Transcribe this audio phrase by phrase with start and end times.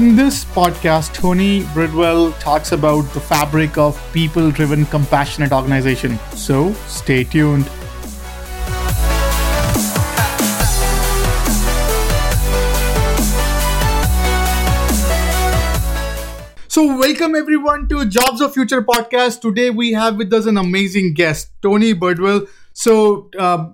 [0.00, 6.18] in this podcast, Tony Bridwell talks about the fabric of people driven, compassionate organization.
[6.34, 7.66] So stay tuned.
[16.68, 19.42] So, welcome everyone to Jobs of Future podcast.
[19.42, 22.46] Today we have with us an amazing guest, Tony Bridwell.
[22.72, 23.68] So, uh,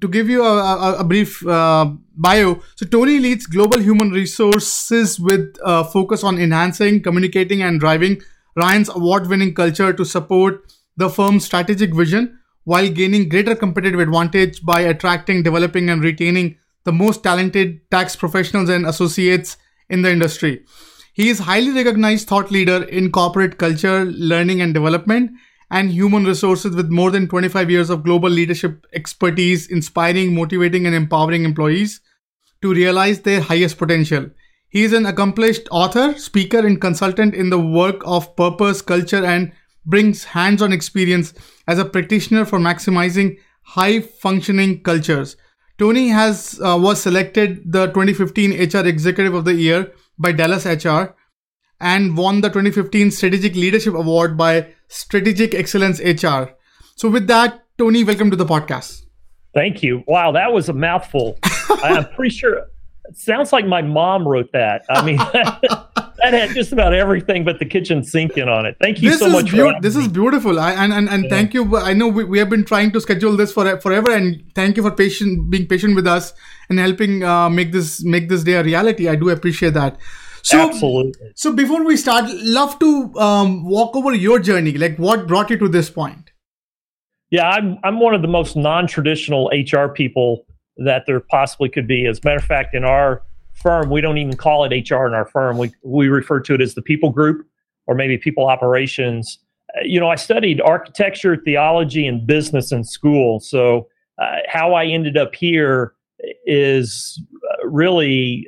[0.00, 5.18] to give you a, a, a brief uh, bio, so Tony leads global human resources
[5.20, 8.20] with a focus on enhancing, communicating, and driving
[8.56, 14.64] Ryan's award winning culture to support the firm's strategic vision while gaining greater competitive advantage
[14.64, 19.56] by attracting, developing, and retaining the most talented tax professionals and associates
[19.90, 20.64] in the industry.
[21.12, 25.32] He is highly recognized thought leader in corporate culture, learning and development,
[25.74, 30.94] and human resources with more than 25 years of global leadership expertise, inspiring, motivating, and
[30.94, 32.00] empowering employees
[32.62, 34.30] to realize their highest potential.
[34.68, 39.50] He is an accomplished author, speaker, and consultant in the work of purpose, culture, and
[39.84, 41.34] brings hands on experience
[41.66, 45.36] as a practitioner for maximizing high functioning cultures.
[45.76, 51.16] Tony has uh, was selected the 2015 HR Executive of the Year by Dallas HR
[51.80, 56.54] and won the 2015 Strategic Leadership Award by Strategic Excellence HR.
[56.96, 59.02] So, with that, Tony, welcome to the podcast.
[59.54, 60.02] Thank you.
[60.06, 61.38] Wow, that was a mouthful.
[61.70, 62.66] I'm pretty sure
[63.06, 64.84] it sounds like my mom wrote that.
[64.88, 65.16] I mean,
[66.24, 68.76] that had just about everything but the kitchen sink in on it.
[68.80, 69.52] Thank you this so much.
[69.52, 70.02] Be- this me.
[70.02, 70.58] is beautiful.
[70.58, 71.30] I, and and, and yeah.
[71.30, 71.76] thank you.
[71.76, 74.82] I know we, we have been trying to schedule this for forever, and thank you
[74.82, 76.32] for patient being patient with us
[76.68, 79.08] and helping uh, make this make this day a reality.
[79.08, 79.98] I do appreciate that.
[80.44, 81.32] So, Absolutely.
[81.34, 84.72] So before we start, love to um, walk over your journey.
[84.72, 86.32] Like, what brought you to this point?
[87.30, 90.44] Yeah, I'm I'm one of the most non-traditional HR people
[90.76, 92.06] that there possibly could be.
[92.06, 93.22] As a matter of fact, in our
[93.54, 95.56] firm, we don't even call it HR in our firm.
[95.56, 97.46] We we refer to it as the people group
[97.86, 99.38] or maybe people operations.
[99.74, 103.40] Uh, you know, I studied architecture, theology, and business in school.
[103.40, 103.88] So
[104.20, 105.94] uh, how I ended up here
[106.46, 108.46] is uh, really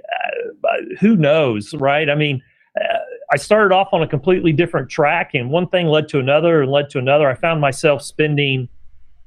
[1.01, 2.09] who knows, right?
[2.09, 2.43] I mean.
[2.79, 2.99] Uh,
[3.33, 6.71] I started off on a completely different track, and one thing led to another and
[6.71, 7.29] led to another.
[7.29, 8.69] I found myself spending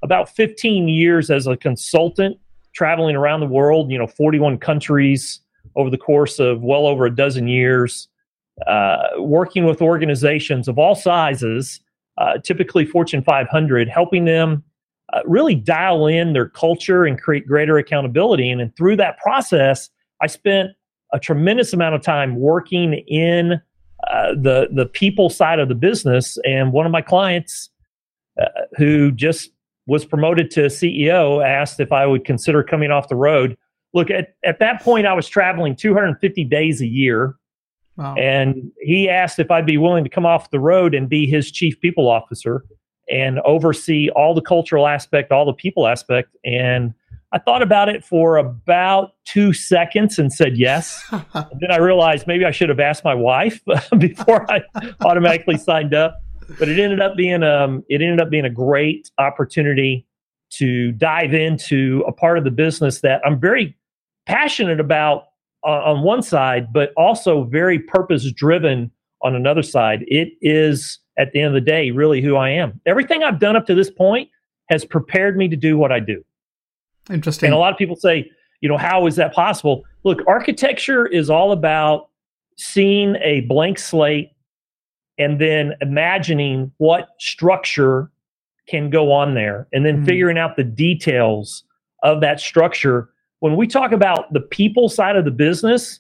[0.04, 2.38] about 15 years as a consultant
[2.74, 5.42] traveling around the world, you know, 41 countries
[5.76, 8.08] over the course of well over a dozen years,
[8.68, 11.82] uh, working with organizations of all sizes,
[12.18, 14.64] uh, typically Fortune 500, helping them
[15.14, 18.50] uh, really dial in their culture and create greater accountability.
[18.50, 19.90] And, and through that process,
[20.22, 20.72] I spent
[21.14, 23.62] a tremendous amount of time working in
[24.08, 26.38] uh, the the people side of the business.
[26.46, 27.70] And one of my clients,
[28.42, 28.46] uh,
[28.78, 29.52] who just
[29.88, 33.58] was promoted to CEO, asked if I would consider coming off the road.
[33.94, 37.36] Look, at, at that point, I was traveling 250 days a year.
[37.98, 38.16] Wow.
[38.16, 41.52] And he asked if I'd be willing to come off the road and be his
[41.52, 42.64] chief people officer
[43.10, 46.30] and oversee all the cultural aspect, all the people aspect.
[46.46, 46.94] And
[47.32, 51.04] I thought about it for about two seconds and said yes.
[51.12, 53.62] and then I realized maybe I should have asked my wife
[53.98, 54.62] before I
[55.02, 56.22] automatically signed up
[56.58, 60.06] but it ended up being um it ended up being a great opportunity
[60.52, 63.78] to dive into a part of the business that I'm very
[64.26, 65.26] passionate about
[65.64, 68.92] uh, on one side, but also very purpose driven
[69.22, 70.04] on another side.
[70.08, 72.80] It is at the end of the day really who I am.
[72.86, 74.30] Everything I've done up to this point
[74.70, 76.24] has prepared me to do what I do.
[77.10, 77.48] Interesting.
[77.48, 78.30] And a lot of people say,
[78.62, 79.84] you know, how is that possible?
[80.04, 82.10] Look, architecture is all about
[82.58, 84.32] seeing a blank slate
[85.18, 88.12] and then imagining what structure
[88.68, 90.06] can go on there and then mm-hmm.
[90.06, 91.64] figuring out the details
[92.04, 93.10] of that structure.
[93.40, 96.00] When we talk about the people side of the business,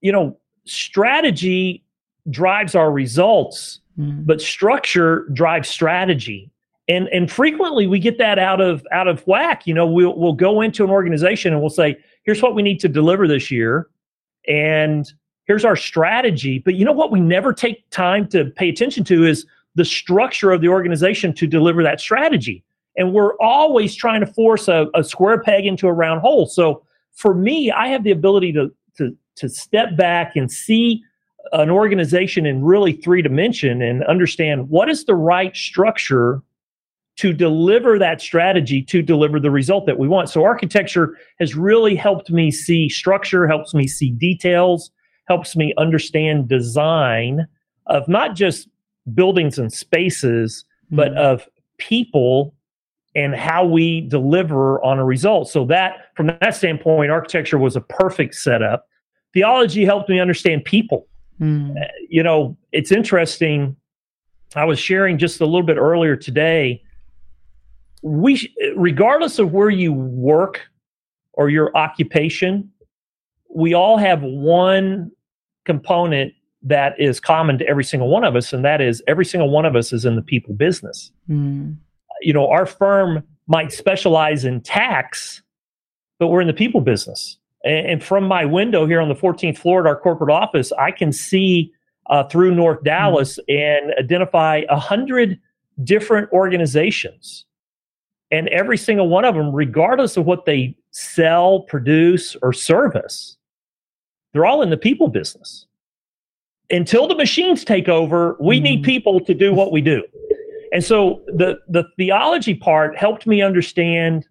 [0.00, 1.84] you know, strategy
[2.28, 4.22] drives our results, mm-hmm.
[4.24, 6.49] but structure drives strategy.
[6.90, 9.64] And and frequently we get that out of out of whack.
[9.64, 12.80] You know, we'll we'll go into an organization and we'll say, here's what we need
[12.80, 13.88] to deliver this year.
[14.48, 15.10] And
[15.44, 16.58] here's our strategy.
[16.58, 19.46] But you know what we never take time to pay attention to is
[19.76, 22.64] the structure of the organization to deliver that strategy.
[22.96, 26.46] And we're always trying to force a, a square peg into a round hole.
[26.46, 26.82] So
[27.12, 31.04] for me, I have the ability to, to, to step back and see
[31.52, 36.42] an organization in really three dimension and understand what is the right structure
[37.16, 40.30] to deliver that strategy to deliver the result that we want.
[40.30, 44.90] So architecture has really helped me see structure, helps me see details,
[45.26, 47.46] helps me understand design
[47.86, 48.68] of not just
[49.14, 50.96] buildings and spaces, mm-hmm.
[50.96, 51.46] but of
[51.78, 52.54] people
[53.14, 55.48] and how we deliver on a result.
[55.48, 58.86] So that from that standpoint, architecture was a perfect setup.
[59.32, 61.06] theology helped me understand people.
[61.40, 61.76] Mm.
[61.80, 63.76] Uh, you know, it's interesting.
[64.54, 66.82] I was sharing just a little bit earlier today.
[68.02, 70.62] We, regardless of where you work
[71.34, 72.70] or your occupation,
[73.54, 75.10] we all have one
[75.64, 76.32] component
[76.62, 79.64] that is common to every single one of us, and that is every single one
[79.64, 81.10] of us is in the people business.
[81.28, 81.76] Mm.
[82.20, 85.42] You know, our firm might specialize in tax,
[86.18, 87.38] but we're in the people business.
[87.64, 90.90] And, and from my window here on the 14th floor at our corporate office, I
[90.90, 91.72] can see
[92.10, 93.58] uh, through North Dallas mm.
[93.58, 95.40] and identify a hundred
[95.82, 97.46] different organizations.
[98.30, 103.36] And every single one of them, regardless of what they sell, produce, or service,
[104.32, 105.66] they're all in the people business
[106.70, 108.64] until the machines take over, we mm-hmm.
[108.64, 110.02] need people to do what we do.
[110.72, 114.26] And so the the theology part helped me understand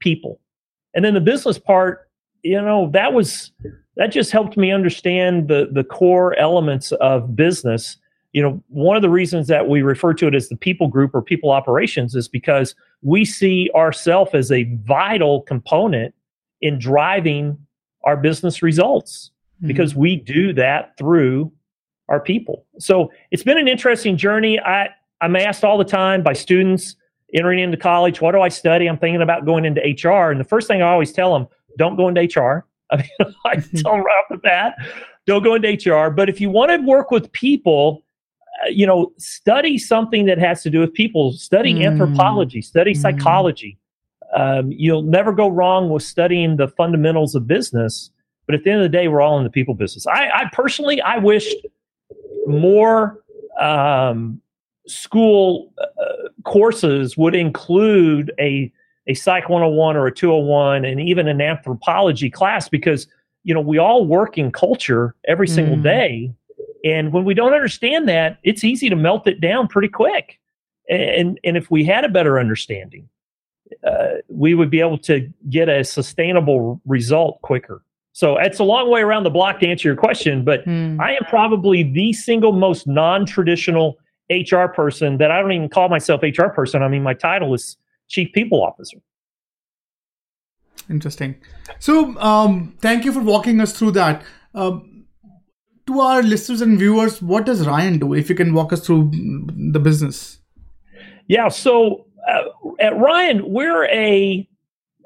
[0.00, 0.40] people.
[0.94, 2.10] And then the business part,
[2.42, 3.52] you know, that was
[3.96, 7.96] that just helped me understand the the core elements of business.
[8.34, 11.14] You know, one of the reasons that we refer to it as the people group
[11.14, 16.14] or people operations is because we see ourselves as a vital component
[16.60, 17.56] in driving
[18.04, 19.68] our business results mm-hmm.
[19.68, 21.50] because we do that through
[22.08, 22.66] our people.
[22.78, 24.60] So it's been an interesting journey.
[24.60, 24.88] I,
[25.20, 26.96] I'm asked all the time by students
[27.34, 28.86] entering into college, what do I study?
[28.86, 30.30] I'm thinking about going into HR.
[30.30, 31.48] And the first thing I always tell them,
[31.78, 32.66] don't go into HR.
[32.90, 33.08] I mean,
[33.46, 34.74] I tell them right off the bat,
[35.26, 36.10] don't go into HR.
[36.10, 38.02] But if you want to work with people,
[38.68, 41.32] you know, study something that has to do with people.
[41.32, 41.86] Study mm.
[41.86, 42.96] anthropology, study mm.
[42.96, 43.78] psychology.
[44.34, 48.10] Um, you'll never go wrong with studying the fundamentals of business.
[48.46, 50.06] But at the end of the day, we're all in the people business.
[50.06, 51.56] I, I personally, I wished
[52.46, 53.22] more
[53.58, 54.40] um,
[54.86, 58.70] school uh, courses would include a
[59.06, 63.06] a psych 101 or a 201 and even an anthropology class because
[63.42, 65.82] you know we all work in culture every single mm.
[65.82, 66.32] day
[66.84, 70.38] and when we don't understand that it's easy to melt it down pretty quick
[70.88, 73.08] and and if we had a better understanding
[73.86, 77.82] uh, we would be able to get a sustainable result quicker
[78.14, 81.00] so it's a long way around the block to answer your question, but mm.
[81.00, 83.98] I am probably the single most non-traditional
[84.30, 86.84] HR person that I don't even call myself HR person.
[86.84, 87.76] I mean, my title is
[88.08, 88.98] Chief People Officer.
[90.88, 91.34] Interesting.
[91.80, 94.22] So, um, thank you for walking us through that.
[94.54, 94.93] Um,
[95.86, 98.14] to our listeners and viewers, what does Ryan do?
[98.14, 99.10] If you can walk us through
[99.72, 100.38] the business.
[101.28, 101.48] Yeah.
[101.48, 102.42] So uh,
[102.80, 104.48] at Ryan, we're a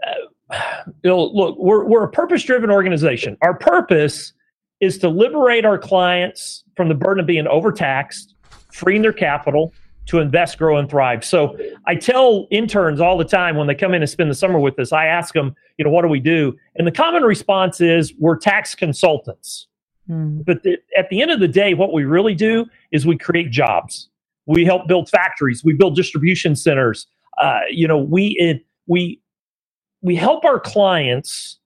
[0.06, 0.54] uh,
[1.02, 3.36] you know, look, we're, we're a purpose driven organization.
[3.42, 4.32] Our purpose
[4.80, 8.34] is to liberate our clients from the burden of being overtaxed,
[8.72, 9.72] freeing their capital
[10.06, 11.24] to invest, grow, and thrive.
[11.24, 14.58] So I tell interns all the time when they come in and spend the summer
[14.58, 16.56] with us, I ask them, you know, what do we do?
[16.76, 19.67] And the common response is we're tax consultants.
[20.08, 20.44] Mm.
[20.44, 23.50] But the, at the end of the day, what we really do is we create
[23.50, 24.08] jobs.
[24.46, 25.62] We help build factories.
[25.62, 27.06] We build distribution centers.
[27.40, 29.20] Uh, you know, we it, we
[30.00, 31.58] we help our clients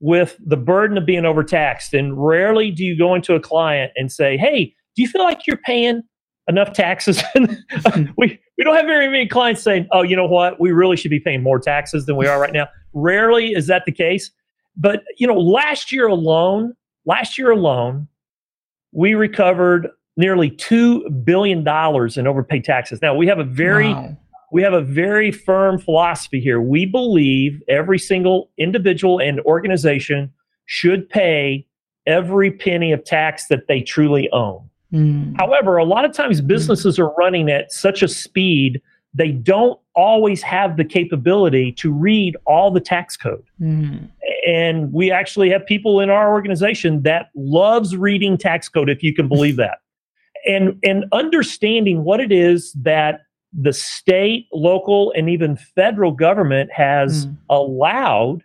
[0.00, 1.94] with the burden of being overtaxed.
[1.94, 5.46] And rarely do you go into a client and say, Hey, do you feel like
[5.46, 6.02] you're paying
[6.48, 7.22] enough taxes?
[8.16, 10.60] we, we don't have very many clients saying, Oh, you know what?
[10.60, 12.68] We really should be paying more taxes than we are right now.
[12.92, 14.30] Rarely is that the case.
[14.76, 16.74] But, you know, last year alone,
[17.06, 18.08] last year alone,
[18.92, 23.00] we recovered nearly $2 billion in overpaid taxes.
[23.00, 24.16] Now, we have a very wow
[24.52, 26.60] we have a very firm philosophy here.
[26.60, 30.32] We believe every single individual and organization
[30.66, 31.66] should pay
[32.06, 34.68] every penny of tax that they truly own.
[34.92, 35.36] Mm.
[35.36, 38.80] However, a lot of times businesses are running at such a speed
[39.14, 43.44] they don't always have the capability to read all the tax code.
[43.60, 44.08] Mm.
[44.46, 49.14] And we actually have people in our organization that loves reading tax code if you
[49.14, 49.78] can believe that.
[50.46, 53.22] And and understanding what it is that
[53.52, 57.36] the state, local, and even federal government has mm.
[57.48, 58.44] allowed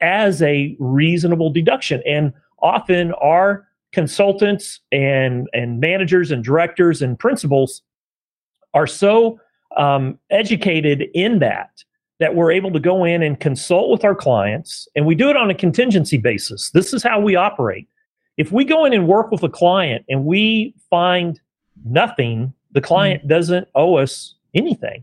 [0.00, 2.02] as a reasonable deduction.
[2.06, 7.82] And often our consultants and, and managers and directors and principals
[8.74, 9.40] are so
[9.76, 11.70] um, educated in that
[12.20, 15.36] that we're able to go in and consult with our clients and we do it
[15.36, 17.88] on a contingency basis this is how we operate
[18.36, 21.40] if we go in and work with a client and we find
[21.84, 25.02] nothing the client mm doesn't owe us anything.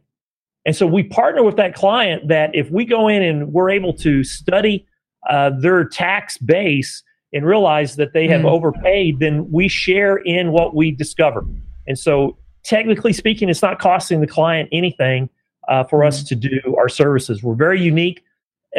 [0.66, 3.94] And so we partner with that client that if we go in and we're able
[3.94, 4.86] to study
[5.30, 7.01] uh, their tax base
[7.34, 8.51] and realize that they have mm.
[8.51, 11.46] overpaid, then we share in what we discover.
[11.88, 15.30] And so, technically speaking, it's not costing the client anything
[15.68, 17.44] uh, for us to do our services.
[17.44, 18.24] We're very unique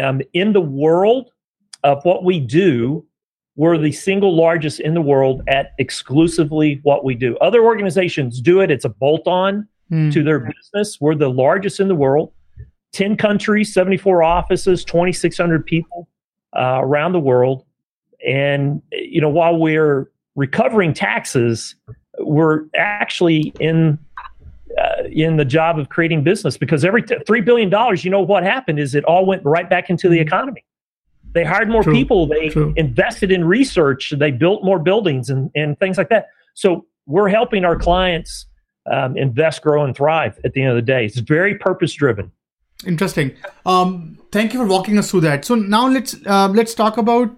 [0.02, 1.30] um, in the world
[1.84, 3.04] of what we do.
[3.56, 7.36] we're the single largest in the world at exclusively what we do.
[7.38, 10.12] Other organizations do it, it's a bolt on mm.
[10.12, 10.98] to their business.
[11.00, 12.32] We're the largest in the world.
[12.92, 16.08] 10 countries, 74 offices, 2,600 people
[16.56, 17.64] uh, around the world.
[18.26, 21.74] And, you know, while we're recovering taxes,
[22.18, 23.98] we're actually in
[24.78, 28.42] uh, in the job of creating business because every t- $3 billion, you know what
[28.42, 30.64] happened is it all went right back into the economy.
[31.32, 31.92] They hired more True.
[31.92, 32.26] people.
[32.26, 32.72] They True.
[32.76, 34.14] invested in research.
[34.16, 36.28] They built more buildings and, and things like that.
[36.54, 38.46] So we're helping our clients
[38.90, 41.04] um, invest, grow, and thrive at the end of the day.
[41.04, 42.30] It's very purpose driven.
[42.86, 43.36] Interesting.
[43.64, 45.44] Um, thank you for walking us through that.
[45.44, 47.30] So now let's uh, let's talk about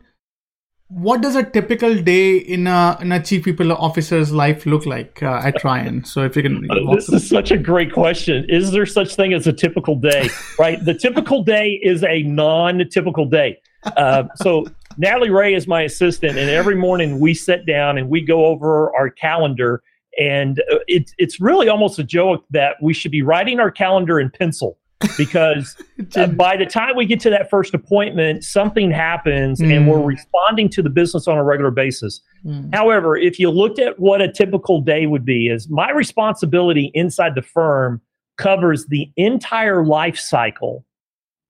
[0.95, 5.21] what does a typical day in a, in a chief people officer's life look like
[5.25, 6.05] uh, at Ryan?
[6.05, 8.47] So if you can, this is such a great question.
[8.49, 10.29] Is there such thing as a typical day?
[10.59, 13.61] right, the typical day is a non-typical day.
[13.97, 18.21] Uh, so Natalie Ray is my assistant, and every morning we sit down and we
[18.21, 19.83] go over our calendar.
[20.21, 24.21] And uh, it's it's really almost a joke that we should be writing our calendar
[24.21, 24.79] in pencil
[25.17, 25.77] because
[26.17, 29.75] uh, by the time we get to that first appointment, something happens mm.
[29.75, 30.07] and we're mm.
[30.07, 32.21] responding to the business on a regular basis.
[32.45, 32.75] Mm.
[32.75, 37.35] However, if you looked at what a typical day would be, is my responsibility inside
[37.35, 38.01] the firm
[38.37, 40.85] covers the entire life cycle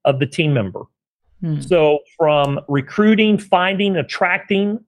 [0.05, 0.83] of the team member.
[1.41, 1.61] Hmm.
[1.61, 4.81] So, from recruiting, finding, attracting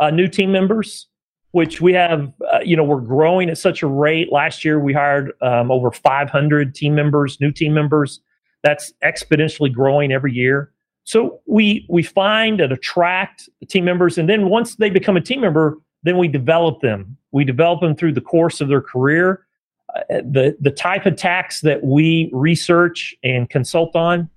[0.00, 1.06] uh, new team members,
[1.52, 4.32] which we have, uh, you know, we're growing at such a rate.
[4.32, 8.20] Last year, we hired um, over 500 team members, new team members.
[8.62, 10.72] That's exponentially growing every year.
[11.04, 15.40] So we we find and attract team members, and then once they become a team
[15.40, 17.16] member, then we develop them.
[17.32, 19.46] We develop them through the course of their career.
[19.94, 24.28] Uh, the the type of tax that we research and consult on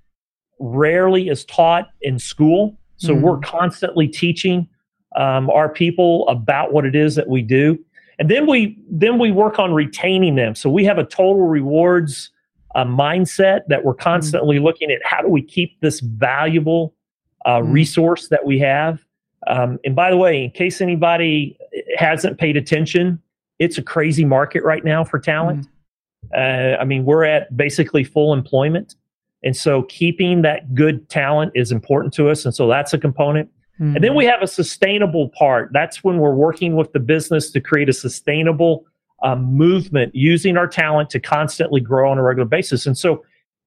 [0.60, 2.79] rarely is taught in school.
[2.98, 3.24] So mm-hmm.
[3.24, 4.67] we're constantly teaching
[5.15, 7.77] um, our people about what it is that we do,
[8.20, 10.55] and then we then we work on retaining them.
[10.55, 12.32] So we have a total rewards
[12.75, 14.03] uh, mindset that we're mm-hmm.
[14.03, 14.65] constantly mm-hmm.
[14.65, 16.93] looking at how do we keep this valuable
[17.46, 17.72] uh, mm-hmm.
[17.72, 19.03] resource that we have.
[19.48, 21.58] Um, and by the way, in case anybody
[21.98, 23.22] hasn't paid attention,
[23.60, 25.62] it's a crazy market right now for talent.
[25.62, 25.70] Mm-hmm.
[26.34, 28.96] Uh, I mean, we're at basically full employment.
[29.43, 32.46] And so keeping that good talent is important to us.
[32.46, 33.50] And so that's a component.
[33.80, 33.96] Mm-hmm.
[33.96, 35.70] And then we have a sustainable part.
[35.74, 38.86] That's when we're working with the business to create a sustainable
[39.24, 42.86] um, movement using our talent to constantly grow on a regular basis.
[42.86, 43.24] And so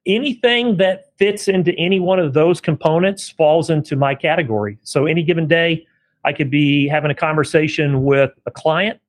[0.06, 4.78] anything that fits into any one of those components falls into my category.
[4.82, 5.86] So any given day,
[6.24, 9.00] I could be having a conversation with a client.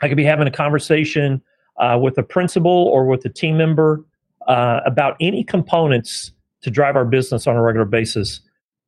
[0.00, 1.42] I could be having a conversation
[1.78, 4.04] uh, with a principal or with a team member
[4.46, 8.40] uh, about any components to drive our business on a regular basis.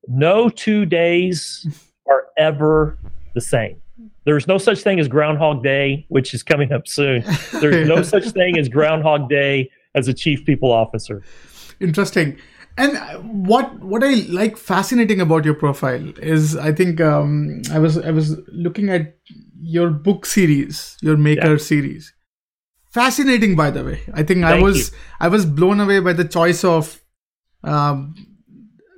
[0.08, 1.66] No two days
[2.08, 2.98] are ever
[3.34, 3.80] the same.
[4.24, 7.24] There's no such thing as Groundhog Day, which is coming up soon.
[7.60, 11.22] There's no such thing as Groundhog Day as a chief people officer.
[11.80, 12.38] Interesting.
[12.76, 12.96] And
[13.44, 18.10] what what I like fascinating about your profile is I think um, I was I
[18.10, 19.16] was looking at
[19.60, 21.56] your book series, your maker yeah.
[21.56, 22.14] series,
[22.90, 24.96] fascinating by the way i think Thank i was you.
[25.20, 27.00] i was blown away by the choice of
[27.64, 28.14] um,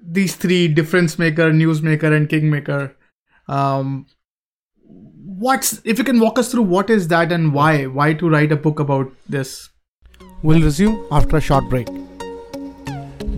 [0.03, 2.97] these three difference maker newsmaker and kingmaker
[3.49, 4.07] um,
[5.47, 8.53] what's if you can walk us through what is that and why why to write
[8.53, 9.71] a book about this
[10.43, 11.89] we'll resume after a short break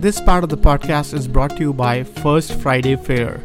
[0.05, 3.41] this part of the podcast is brought to you by first friday fair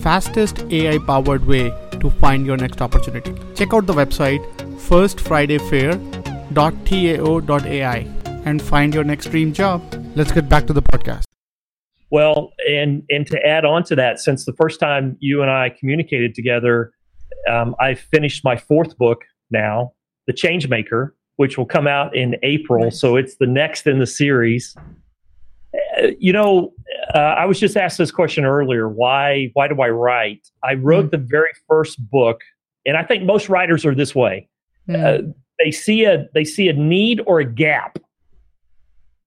[0.00, 4.42] fastest ai powered way to find your next opportunity check out the website
[4.80, 5.92] first friday fair
[8.44, 9.82] and find your next dream job.
[10.14, 11.31] Let's get back to the podcast.
[12.12, 15.70] Well, and and to add on to that, since the first time you and I
[15.70, 16.92] communicated together,
[17.50, 19.92] um, I finished my fourth book now,
[20.26, 22.84] The Changemaker, which will come out in April.
[22.84, 23.00] Nice.
[23.00, 24.76] So it's the next in the series.
[25.98, 26.74] Uh, you know,
[27.14, 28.90] uh, I was just asked this question earlier.
[28.90, 29.50] Why?
[29.54, 30.46] Why do I write?
[30.62, 31.10] I wrote mm.
[31.12, 32.42] the very first book,
[32.84, 34.50] and I think most writers are this way.
[34.86, 35.02] Mm.
[35.02, 37.98] Uh, they see a they see a need or a gap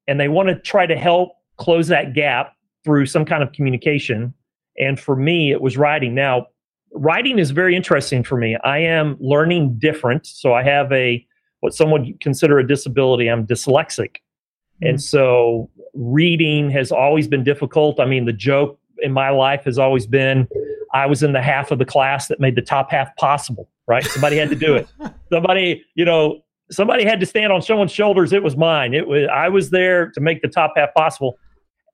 [0.08, 2.55] and they want to try to help close that gap
[2.86, 4.34] through some kind of communication
[4.80, 6.48] and for me it was writing now
[6.94, 11.26] writing is very interesting for me i am learning different so i have a
[11.60, 14.88] what someone would consider a disability i'm dyslexic mm-hmm.
[14.88, 19.78] and so reading has always been difficult i mean the joke in my life has
[19.78, 20.48] always been
[20.96, 24.04] I was in the half of the class that made the top half possible, right?
[24.06, 24.88] Somebody had to do it.
[25.30, 28.32] Somebody, you know, somebody had to stand on someone's shoulders.
[28.32, 28.94] It was mine.
[28.94, 31.38] It was I was there to make the top half possible.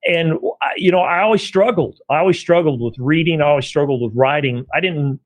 [0.08, 0.38] And
[0.76, 2.00] you know, I always struggled.
[2.10, 3.40] I always struggled with reading.
[3.40, 4.66] I always struggled with writing.
[4.74, 5.20] I didn't.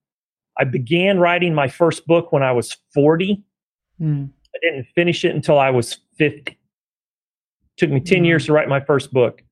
[0.58, 3.42] I began writing my first book when I was forty.
[4.00, 4.30] Mm.
[4.54, 6.58] I didn't finish it until I was fifty.
[7.76, 8.26] took me ten mm.
[8.26, 9.42] years to write my first book.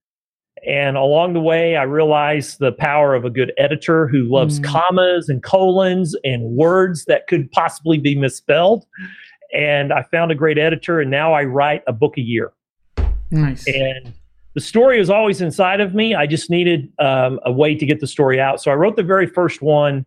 [0.66, 4.64] And along the way, I realized the power of a good editor who loves mm.
[4.64, 8.86] commas and colons and words that could possibly be misspelled.
[9.52, 12.52] And I found a great editor, and now I write a book a year.
[13.30, 13.66] Nice.
[13.68, 14.14] And
[14.54, 16.14] the story was always inside of me.
[16.14, 18.62] I just needed um, a way to get the story out.
[18.62, 20.06] So I wrote the very first one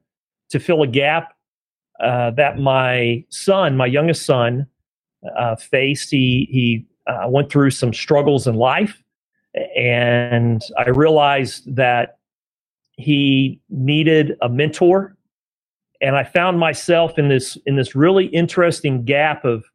[0.49, 1.33] to fill a gap
[1.99, 4.65] uh, that my son, my youngest son,
[5.37, 6.09] uh, faced.
[6.09, 9.03] He he uh, went through some struggles in life,
[9.75, 12.19] and I realized that
[12.93, 15.15] he needed a mentor.
[15.99, 19.65] And I found myself in this in this really interesting gap of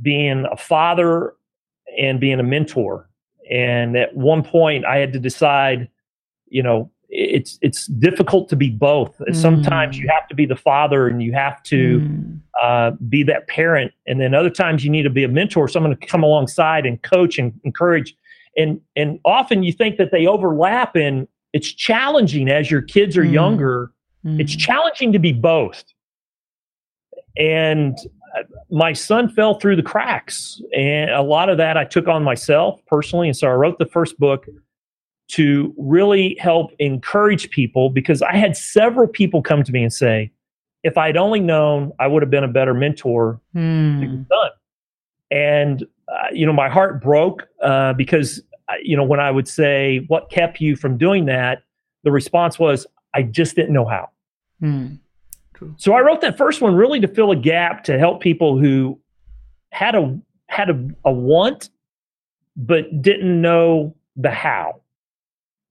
[0.00, 1.34] being a father
[1.98, 3.08] and being a mentor
[3.50, 5.88] and at one point, I had to decide,
[6.46, 9.16] you know, it's it's difficult to be both.
[9.18, 9.36] Mm.
[9.36, 12.40] Sometimes you have to be the father and you have to mm.
[12.60, 15.96] uh, be that parent, and then other times you need to be a mentor, someone
[15.96, 18.16] to come alongside and coach and encourage.
[18.56, 23.24] And and often you think that they overlap, and it's challenging as your kids are
[23.24, 23.32] mm.
[23.32, 23.90] younger.
[24.26, 24.58] It's mm.
[24.58, 25.84] challenging to be both.
[27.36, 27.98] And
[28.70, 30.60] my son fell through the cracks.
[30.76, 33.28] And a lot of that I took on myself personally.
[33.28, 34.46] And so I wrote the first book
[35.28, 40.32] to really help encourage people because I had several people come to me and say,
[40.82, 44.00] if I'd only known, I would have been a better mentor mm.
[44.00, 44.50] to your son.
[45.30, 49.48] And, uh, you know, my heart broke uh, because, uh, you know, when I would
[49.48, 51.62] say, what kept you from doing that?
[52.02, 54.10] The response was, I just didn't know how.
[54.62, 54.98] Mm.
[55.54, 55.74] True.
[55.78, 59.00] So I wrote that first one really to fill a gap to help people who
[59.70, 60.18] had a
[60.48, 61.70] had a, a want
[62.56, 64.80] but didn't know the how.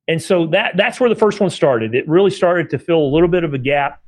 [0.07, 1.95] And so that that's where the first one started.
[1.95, 4.01] It really started to fill a little bit of a gap.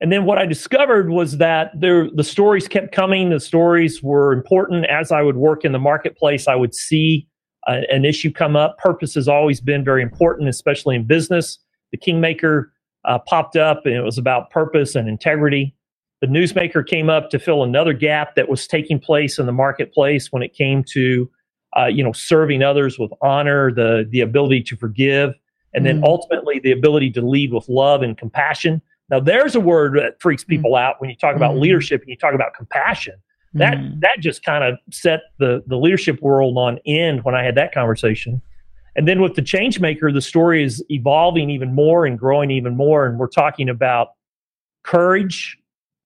[0.00, 3.30] And then what I discovered was that there the stories kept coming.
[3.30, 6.48] The stories were important as I would work in the marketplace.
[6.48, 7.28] I would see
[7.68, 8.78] uh, an issue come up.
[8.78, 11.58] Purpose has always been very important, especially in business.
[11.92, 12.71] The Kingmaker
[13.04, 15.74] uh, popped up and it was about purpose and integrity.
[16.20, 20.30] The newsmaker came up to fill another gap that was taking place in the marketplace
[20.30, 21.28] when it came to,
[21.76, 25.34] uh, you know, serving others with honor, the the ability to forgive,
[25.74, 26.04] and then mm.
[26.04, 28.80] ultimately the ability to lead with love and compassion.
[29.10, 30.48] Now, there's a word that freaks mm.
[30.48, 30.80] people mm.
[30.80, 31.60] out when you talk about mm.
[31.60, 33.14] leadership and you talk about compassion.
[33.54, 34.00] That mm.
[34.00, 37.74] that just kind of set the the leadership world on end when I had that
[37.74, 38.40] conversation.
[38.94, 42.76] And then with the change maker, the story is evolving even more and growing even
[42.76, 43.06] more.
[43.06, 44.08] And we're talking about
[44.82, 45.58] courage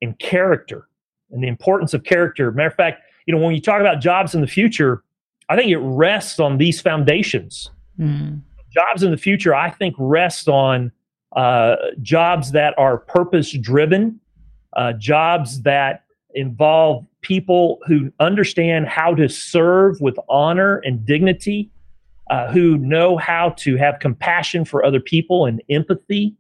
[0.03, 0.89] and character
[1.31, 2.53] and the importance of character.
[2.53, 5.03] Matter of fact, you know, when you talk about jobs in the future,
[5.49, 7.71] I think it rests on these foundations.
[7.99, 8.43] Mm.
[8.73, 10.93] Jobs in the future, I think, rest on
[11.35, 14.21] uh, jobs that are purpose driven,
[14.77, 21.71] uh, jobs that involve people who understand how to serve with honor and dignity
[22.31, 26.35] uh, who know how to have compassion for other people and empathy.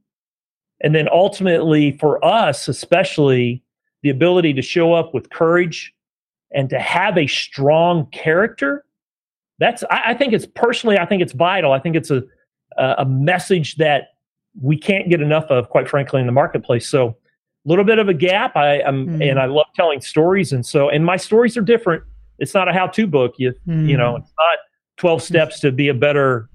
[0.82, 3.62] And then ultimately, for us, especially,
[4.02, 5.92] the ability to show up with courage
[6.52, 8.84] and to have a strong character.
[9.58, 11.72] That's, I, I think it's personally, I think it's vital.
[11.72, 12.22] I think it's a,
[12.76, 14.08] a message that
[14.60, 16.88] we can't get enough of, quite frankly, in the marketplace.
[16.88, 17.16] So,
[17.66, 18.56] a little bit of a gap.
[18.56, 19.28] I am, mm.
[19.28, 22.04] and I love telling stories, and so, and my stories are different.
[22.38, 23.34] It's not a how-to book.
[23.38, 23.88] You, mm.
[23.88, 24.22] you know, hmm.
[24.22, 24.58] it's not
[24.96, 26.48] 12 steps to be a better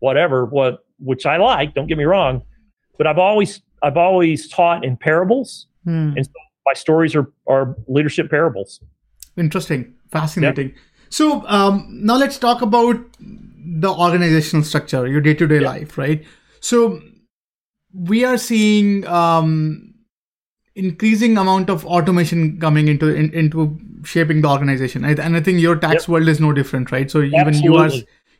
[0.00, 2.42] whatever what which I like don't get me wrong
[2.98, 5.66] but I've always I've always taught in parables.
[5.84, 6.12] Hmm.
[6.16, 6.32] and so
[6.66, 8.80] my stories are are leadership parables.
[9.36, 9.94] Interesting.
[10.10, 10.74] Fascinating.
[11.08, 16.24] So um, now let's talk about the organizational structure your day-to-day life right?
[16.60, 17.00] So
[17.94, 19.94] we are seeing um,
[20.78, 25.76] increasing amount of automation coming into in, into shaping the organization and i think your
[25.76, 26.08] tax yep.
[26.08, 27.68] world is no different right so even Absolutely.
[27.68, 27.90] you are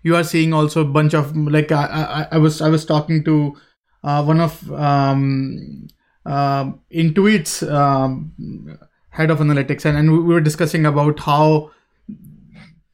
[0.02, 3.24] you are seeing also a bunch of like i i, I was i was talking
[3.24, 3.56] to
[4.04, 5.88] uh, one of um
[6.24, 8.78] uh, intuit's um,
[9.10, 11.70] head of analytics and, and we were discussing about how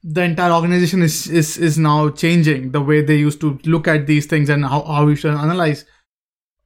[0.04, 4.06] the entire organization is, is is now changing the way they used to look at
[4.06, 5.84] these things and how, how we should analyze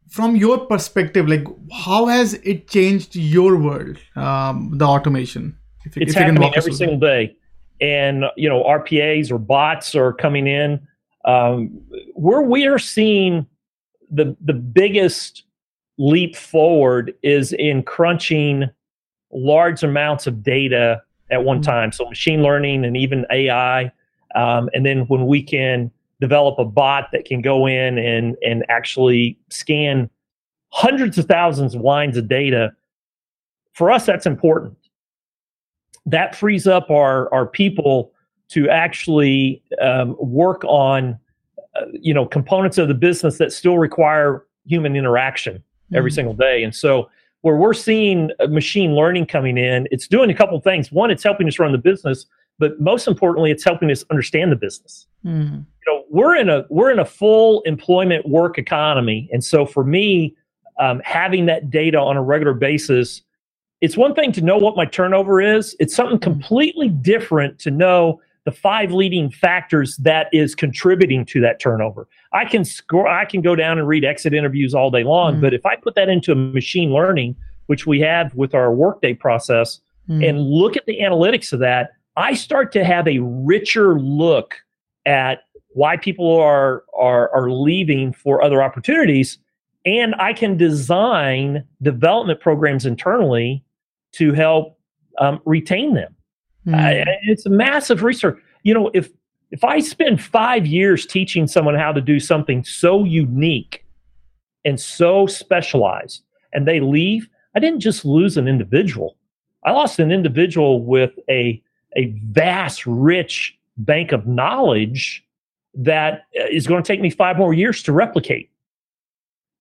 [0.09, 5.57] from your perspective like how has it changed your world um, the automation?
[5.85, 7.37] If, it's if happening every single day.
[7.81, 10.81] And you know rpas or bots are coming in.
[11.25, 11.81] Um,
[12.15, 13.47] where we are seeing
[14.11, 15.45] the the biggest
[15.99, 18.65] leap forward is in crunching
[19.33, 21.71] large amounts of data at one mm-hmm.
[21.71, 21.93] time.
[21.93, 23.93] So machine learning and even ai
[24.35, 28.65] um, and then when we can develop a bot that can go in and and
[28.69, 30.11] actually scan
[30.71, 32.73] hundreds of thousands of lines of data.
[33.73, 34.77] For us, that's important.
[36.07, 38.13] That frees up our our people
[38.49, 41.19] to actually um, work on
[41.77, 45.63] uh, you know components of the business that still require human interaction
[45.95, 46.15] every mm-hmm.
[46.17, 46.63] single day.
[46.63, 47.09] And so
[47.43, 50.91] where we're seeing machine learning coming in, it's doing a couple things.
[50.91, 52.27] One, it's helping us run the business,
[52.59, 55.07] but most importantly, it's helping us understand the business.
[55.25, 55.65] Mm.
[55.65, 59.85] You know, we're in a we're in a full employment work economy, and so for
[59.85, 60.37] me,
[60.79, 63.23] um, having that data on a regular basis,
[63.81, 65.77] it's one thing to know what my turnover is.
[65.79, 66.33] It's something mm-hmm.
[66.33, 72.09] completely different to know the five leading factors that is contributing to that turnover.
[72.33, 75.41] I can score, I can go down and read exit interviews all day long, mm.
[75.43, 79.13] but if I put that into a machine learning, which we have with our workday
[79.13, 80.27] process, mm.
[80.27, 84.55] and look at the analytics of that, I start to have a richer look
[85.05, 85.43] at
[85.79, 89.39] why people are are are leaving for other opportunities
[89.87, 93.65] and I can design development programs internally
[94.13, 94.79] to help
[95.19, 96.15] um, retain them.
[96.67, 96.75] Mm.
[96.75, 98.39] I, it's a massive research.
[98.65, 99.09] You know, if
[99.51, 103.87] if I spend five years teaching someone how to do something so unique
[104.65, 109.17] and so specialized, and they leave, I didn't just lose an individual.
[109.65, 111.63] I lost an individual with a
[111.97, 115.25] a vast, rich bank of knowledge
[115.79, 118.51] that uh, going to take me five more years to replicate.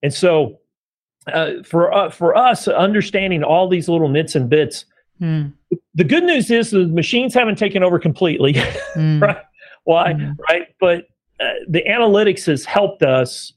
[0.03, 0.59] And so,
[1.31, 4.85] uh, for uh, for us, understanding all these little nits and bits,
[5.21, 5.53] mm.
[5.93, 9.21] the good news is the machines haven't taken over completely, mm.
[9.21, 9.37] right?
[9.83, 10.35] Why, mm.
[10.49, 10.67] right?
[10.79, 11.07] But
[11.39, 13.53] uh, the analytics has helped us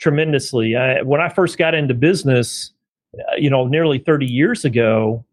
[0.00, 0.74] tremendously.
[1.04, 2.72] when I first got into business,
[3.18, 5.24] uh, you know, nearly thirty years ago,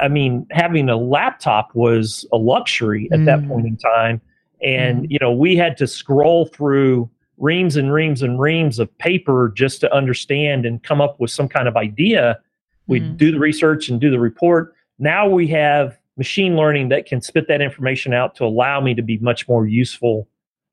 [0.00, 4.20] I mean, having a laptop was a luxury at that point in time.
[4.62, 5.10] And, mm.
[5.10, 9.80] you know, we had to scroll through reams and reams and reams of paper just
[9.80, 12.38] to understand and come up with some kind of idea.
[12.86, 13.16] We'd mm.
[13.16, 14.74] do the research and do the report.
[14.98, 19.02] Now we have machine learning that can spit that information out to allow me to
[19.02, 20.28] be much more useful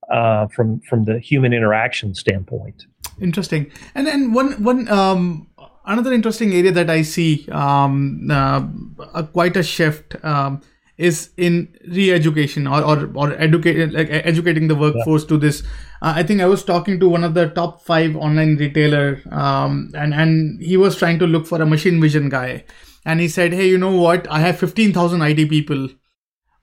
[0.10, 2.86] uh, from from the human interaction standpoint.
[3.22, 3.72] Interesting.
[3.96, 5.48] And then one one um,
[5.86, 8.66] another interesting area that I see um, uh,
[9.14, 10.62] a, quite a shift um,
[10.98, 15.30] is in re-education or or, or educate, like educating the workforce yeah.
[15.30, 15.64] to this.
[16.02, 19.92] Uh, I think I was talking to one of the top five online retailer, um,
[19.96, 22.66] and and he was trying to look for a machine vision guy,
[23.06, 24.28] and he said, "Hey, you know what?
[24.30, 25.90] I have fifteen thousand IT people."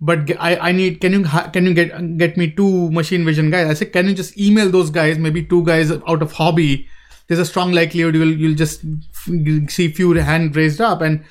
[0.02, 3.68] But I, I need can you can you get get me two machine vision guys?
[3.68, 6.88] I said can you just email those guys maybe two guys out of hobby
[7.30, 8.84] there's a strong likelihood you'll you'll just
[9.68, 11.24] see few hand raised up and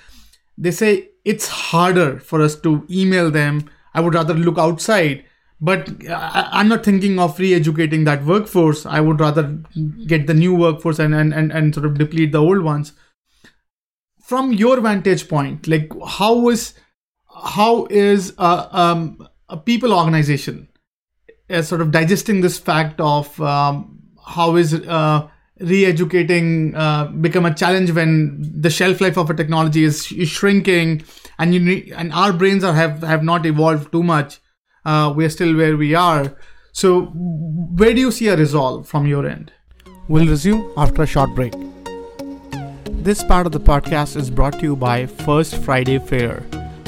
[0.57, 3.69] they say it's harder for us to email them.
[3.93, 5.25] I would rather look outside.
[5.61, 8.85] But i'm not thinking of re-educating that workforce.
[8.85, 9.59] I would rather
[10.07, 12.93] get the new workforce and and, and, and sort of deplete the old ones.
[14.21, 16.75] From your vantage point like how is
[17.43, 20.69] how is a, um, a people organization
[21.49, 25.27] uh, sort of digesting this fact of um, how is uh,
[25.59, 31.03] re-educating uh, become a challenge when the shelf life of a technology is, is shrinking
[31.37, 34.39] and you need, and our brains are have have not evolved too much
[34.85, 36.35] uh, we're still where we are.
[36.71, 37.05] So
[37.81, 39.51] where do you see a resolve from your end?
[40.07, 41.53] We'll resume after a short break.
[43.09, 46.43] This part of the podcast is brought to you by first friday fair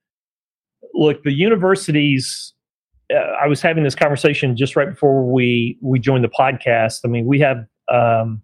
[0.93, 2.53] Look, the universities.
[3.11, 6.99] Uh, I was having this conversation just right before we we joined the podcast.
[7.03, 8.43] I mean, we have um,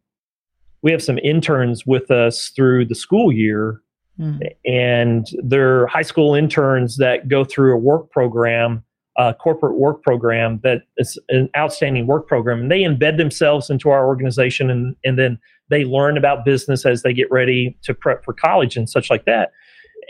[0.82, 3.82] we have some interns with us through the school year,
[4.20, 4.40] mm.
[4.66, 8.84] and they're high school interns that go through a work program
[9.18, 12.62] uh, corporate work program that is an outstanding work program.
[12.62, 17.02] And they embed themselves into our organization and, and then they learn about business as
[17.02, 19.52] they get ready to prep for college and such like that.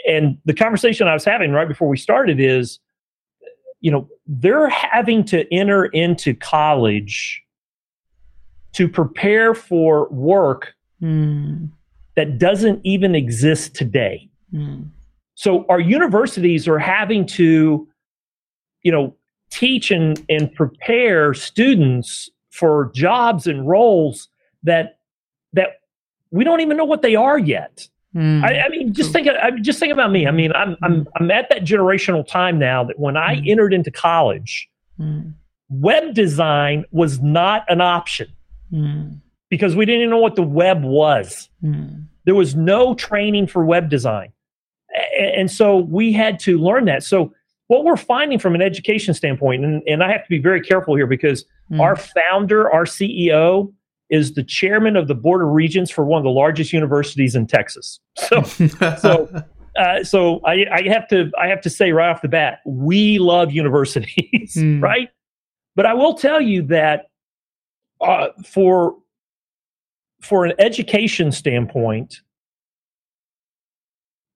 [0.08, 2.80] And the conversation I was having right before we started is,
[3.80, 7.42] you know, they're having to enter into college
[8.74, 11.70] to prepare for work mm.
[12.16, 14.30] that doesn't even exist today.
[14.54, 14.90] Mm.
[15.36, 17.88] So our universities are having to
[18.86, 19.16] you know,
[19.50, 24.30] teach and, and prepare students for jobs and roles
[24.64, 25.00] that
[25.54, 25.80] that
[26.32, 27.88] we don't even know what they are yet.
[28.16, 28.44] Mm.
[28.44, 29.28] I, I, mean, just think.
[29.28, 30.28] I mean, just think about me.
[30.28, 31.10] I mean, I'm I'm hmm.
[31.18, 33.50] I'm at that generational time now that when I mm.
[33.50, 35.34] entered into college, mm.
[35.70, 38.28] web design was not an option
[38.74, 39.22] Mm.
[39.50, 41.50] because we didn't even know what the web was.
[41.64, 42.08] Mm.
[42.26, 44.32] There was no training for web design.
[44.96, 47.04] A- And so we had to learn that.
[47.04, 47.34] So,
[47.68, 50.96] what we're finding from an education standpoint, and, and I have to be very careful
[50.96, 51.82] here because Mm.
[51.82, 53.74] our founder, our CEO,
[54.12, 57.48] is the chairman of the board of regents for one of the largest universities in
[57.48, 58.00] Texas.
[58.30, 59.44] So, so,
[59.76, 63.18] uh, so I, I have to I have to say right off the bat, we
[63.18, 64.80] love universities, Hmm.
[64.80, 65.10] right?
[65.76, 67.10] But I will tell you that
[68.00, 68.96] uh, for
[70.22, 72.22] for an education standpoint,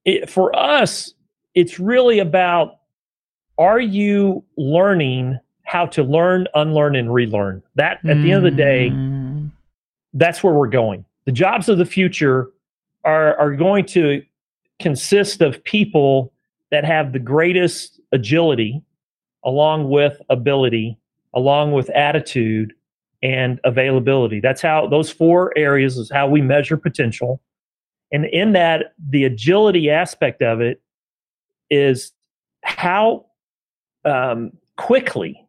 [0.04, 1.14] it, for us,
[1.54, 2.79] it's really about
[3.60, 7.62] are you learning how to learn, unlearn, and relearn?
[7.76, 9.52] That at the end of the day, Mm.
[10.14, 11.06] that's where we're going.
[11.26, 12.50] The jobs of the future
[13.04, 14.24] are are going to
[14.80, 16.34] consist of people
[16.72, 18.82] that have the greatest agility
[19.44, 20.98] along with ability,
[21.34, 22.74] along with attitude
[23.22, 24.40] and availability.
[24.40, 27.42] That's how those four areas is how we measure potential.
[28.12, 30.82] And in that, the agility aspect of it
[31.70, 32.12] is
[32.64, 33.26] how
[34.06, 35.46] um, quickly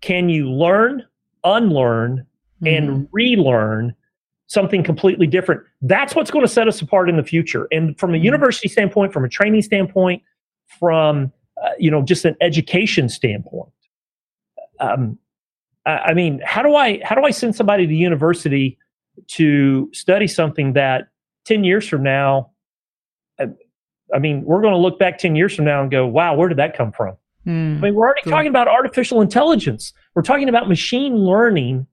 [0.00, 1.04] can you learn,
[1.44, 2.26] unlearn,
[2.62, 2.78] Mm.
[2.78, 3.92] and relearn
[4.46, 5.62] something completely different.
[5.80, 7.66] That's what's going to set us apart in the future.
[7.72, 8.22] And from a Mhm.
[8.24, 10.22] university standpoint, from a training standpoint,
[10.78, 13.72] from uh, you know just an education standpoint.
[14.80, 15.18] Um,
[15.86, 18.78] I, I mean, how do I how do I send somebody to university
[19.28, 21.08] to study something that
[21.44, 22.50] ten years from now?
[23.40, 23.48] I,
[24.14, 26.48] I mean, we're going to look back ten years from now and go, "Wow, where
[26.48, 27.78] did that come from?" Mm.
[27.78, 29.92] I mean, we're already talking about artificial intelligence.
[30.14, 31.86] We're talking about machine learning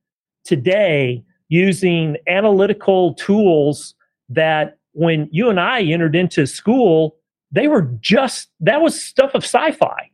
[0.44, 3.96] today using analytical tools
[4.30, 7.16] that when you and I entered into school,
[7.52, 10.12] they were just, that was stuff of sci fi.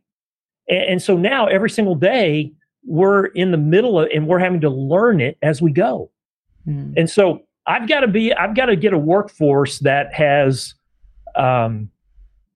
[0.68, 2.52] And, and so now every single day,
[2.88, 6.10] we're in the middle of, and we're having to learn it as we go.
[6.66, 6.94] Mm.
[6.96, 10.74] And so I've got to be, I've got to get a workforce that has
[11.34, 11.90] um,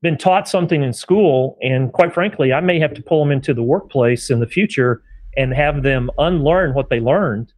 [0.02, 1.58] been taught something in school.
[1.62, 5.02] And quite frankly, I may have to pull them into the workplace in the future
[5.36, 7.52] and have them unlearn what they learned,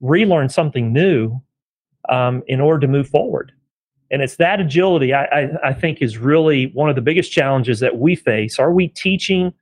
[0.00, 1.40] relearn something new
[2.08, 3.52] um, in order to move forward.
[4.10, 7.80] And it's that agility I, I, I think is really one of the biggest challenges
[7.80, 8.58] that we face.
[8.58, 9.52] Are we teaching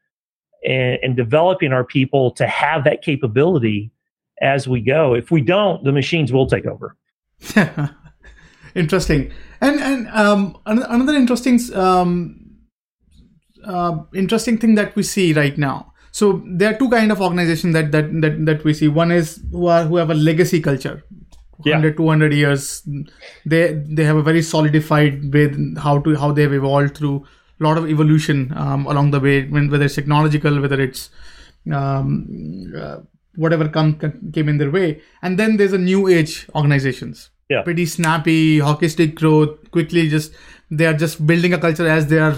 [0.66, 3.92] and, and developing our people to have that capability
[4.40, 5.14] as we go?
[5.14, 6.96] If we don't, the machines will take over.
[8.74, 12.40] interesting and and um another interesting um
[13.64, 15.92] uh, interesting thing that we see right now.
[16.12, 18.88] So there are two kind of organizations that that that, that we see.
[18.88, 21.04] One is who are who have a legacy culture.
[21.64, 21.74] Yeah.
[21.74, 22.82] 100 200 years.
[23.44, 27.26] They they have a very solidified way how to how they've evolved through
[27.60, 31.10] a lot of evolution um, along the way whether it's technological whether it's
[31.70, 32.96] um, uh,
[33.36, 33.98] whatever come
[34.32, 35.02] came in their way.
[35.22, 37.62] And then there's a new age organizations Yeah.
[37.62, 40.32] pretty snappy hockey stick growth quickly just
[40.70, 42.36] they are just building a culture as they are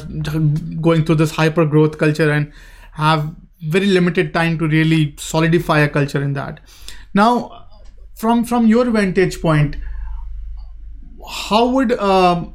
[0.81, 2.51] going through this hyper growth culture and
[2.93, 3.35] have
[3.69, 6.61] very limited time to really solidify a culture in that
[7.13, 7.67] now
[8.15, 9.77] from from your vantage point
[11.31, 12.55] how would um,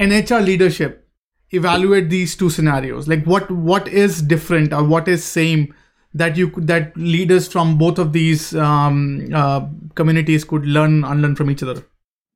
[0.00, 1.06] nhr leadership
[1.50, 5.74] evaluate these two scenarios like what what is different or what is same
[6.16, 9.60] that you could that leaders from both of these um, uh,
[9.94, 11.82] communities could learn unlearn from each other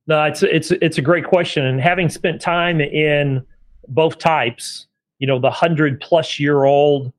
[0.07, 3.45] No, it's it's it's a great question, and having spent time in
[3.89, 4.87] both types,
[5.19, 7.13] you know, the hundred plus year old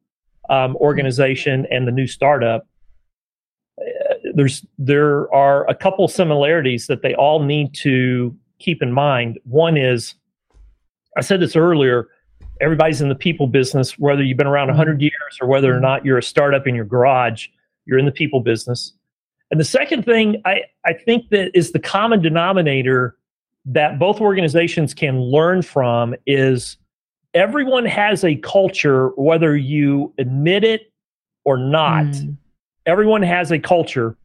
[0.49, 2.67] um, organization and the new startup,
[3.79, 9.39] uh, there's there are a couple similarities that they all need to keep in mind.
[9.45, 10.15] One is,
[11.17, 12.09] I said this earlier,
[12.61, 16.05] everybody's in the people business, whether you've been around 100 years or whether or not
[16.05, 17.47] you're a startup in your garage,
[17.85, 18.93] you're in the people business.
[19.49, 23.17] And the second thing I, I think that is the common denominator
[23.65, 26.77] that both organizations can learn from is
[27.33, 30.91] everyone has a culture, whether you admit it
[31.43, 32.05] or not.
[32.05, 32.37] Mm.
[32.85, 34.15] Everyone has a culture.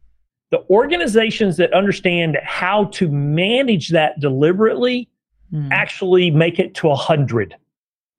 [0.49, 5.09] The organizations that understand how to manage that deliberately
[5.53, 5.69] Mm.
[5.71, 7.55] actually make it to a hundred,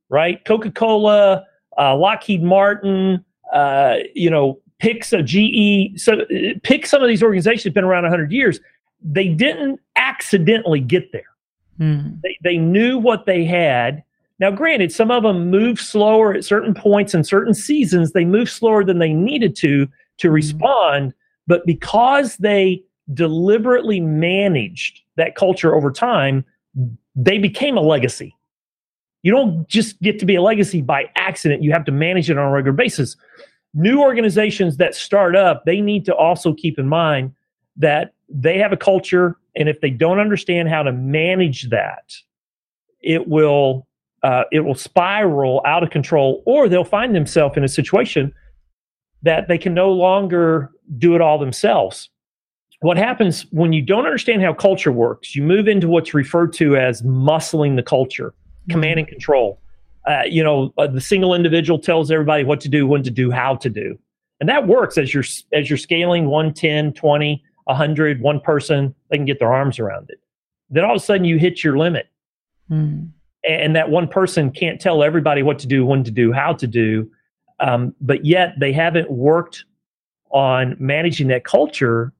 [0.08, 0.44] right?
[0.44, 1.44] Coca Cola,
[1.78, 6.00] uh, Lockheed Martin, uh, you know, pick a GE.
[6.00, 6.26] So uh,
[6.62, 8.60] pick some of these organizations that have been around hundred years.
[9.02, 11.22] They didn't accidentally get there.
[11.78, 12.20] Mm.
[12.22, 14.02] They, they knew what they had.
[14.40, 18.12] Now, granted, some of them move slower at certain points in certain seasons.
[18.12, 21.14] They move slower than they needed to to respond.
[21.46, 22.82] But because they
[23.14, 26.44] deliberately managed that culture over time,
[27.16, 28.34] they became a legacy.
[29.28, 31.62] You don't just get to be a legacy by accident.
[31.62, 33.14] You have to manage it on a regular basis.
[33.74, 37.34] new organizations that start up, they need to also keep in mind
[37.76, 42.10] that they have a culture, and if they don't understand how to manage that,
[43.02, 43.86] it will
[44.22, 48.32] uh, it will spiral out of control, or they'll find themselves in a situation
[49.20, 52.08] that they can no longer do it all themselves.
[52.80, 55.36] What happens when you don't understand how culture works?
[55.36, 58.32] You move into what's referred to as muscling the culture.
[58.68, 59.60] Command and control.
[60.06, 63.30] Uh, you know, uh, the single individual tells everybody what to do, when to do,
[63.30, 63.98] how to do.
[64.40, 69.26] And that works as you're as you're scaling 110, 20, 100, one person, they can
[69.26, 70.20] get their arms around it.
[70.70, 72.08] Then all of a sudden you hit your limit.
[72.70, 73.10] Mm.
[73.48, 76.66] And that one person can't tell everybody what to do, when to do, how to
[76.66, 77.10] do.
[77.60, 79.64] Um, but yet they haven't worked
[80.30, 82.12] on managing that culture.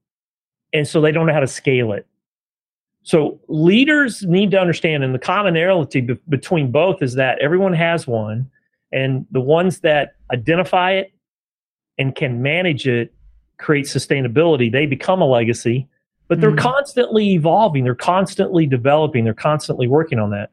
[0.72, 2.06] And so they don't know how to scale it.
[3.08, 8.06] So leaders need to understand, and the commonality be- between both is that everyone has
[8.06, 8.50] one,
[8.92, 11.10] and the ones that identify it
[11.96, 13.14] and can manage it
[13.56, 14.70] create sustainability.
[14.70, 15.88] They become a legacy,
[16.28, 17.84] but they're mm constantly evolving.
[17.84, 19.24] They're constantly developing.
[19.24, 20.50] They're constantly working on that.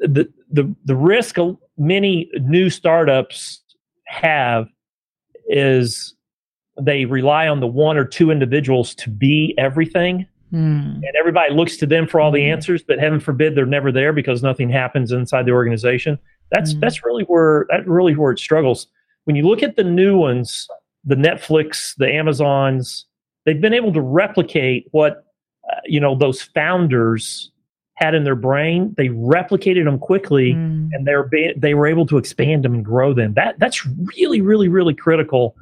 [0.00, 1.36] The the the risk
[1.78, 3.62] many new startups
[4.06, 4.66] have
[5.46, 6.12] is
[6.80, 10.96] they rely on the one or two individuals to be everything Mm.
[10.96, 12.52] And everybody looks to them for all the hmm.
[12.52, 16.18] answers, but heaven forbid they're never there because nothing happens inside the organization.
[16.50, 16.80] That's mm.
[16.80, 18.86] that's really where that really where it struggles.
[19.24, 20.68] When you look at the new ones,
[21.04, 23.06] the Netflix, the Amazons,
[23.46, 25.24] they've been able to replicate what
[25.70, 27.50] uh, you know those founders
[27.94, 28.94] had in their brain.
[28.98, 30.90] They replicated them quickly, mm.
[30.92, 33.32] and they're they were able to expand them and grow them.
[33.34, 35.56] That that's really really really critical.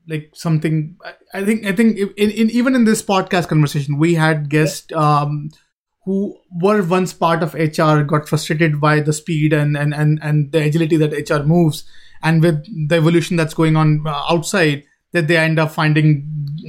[0.08, 0.96] like something
[1.32, 5.50] i think i think in, in even in this podcast conversation we had guests um
[6.04, 10.52] who were once part of hr got frustrated by the speed and and and, and
[10.52, 11.84] the agility that hr moves.
[12.22, 16.26] And with the evolution that's going on uh, outside that they end up finding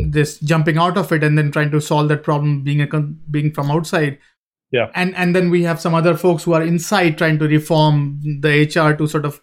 [0.09, 3.53] this jumping out of it and then trying to solve that problem being a being
[3.53, 4.17] from outside
[4.75, 4.91] yeah.
[4.93, 8.53] And and then we have some other folks who are inside trying to reform the
[8.75, 9.41] hr to sort of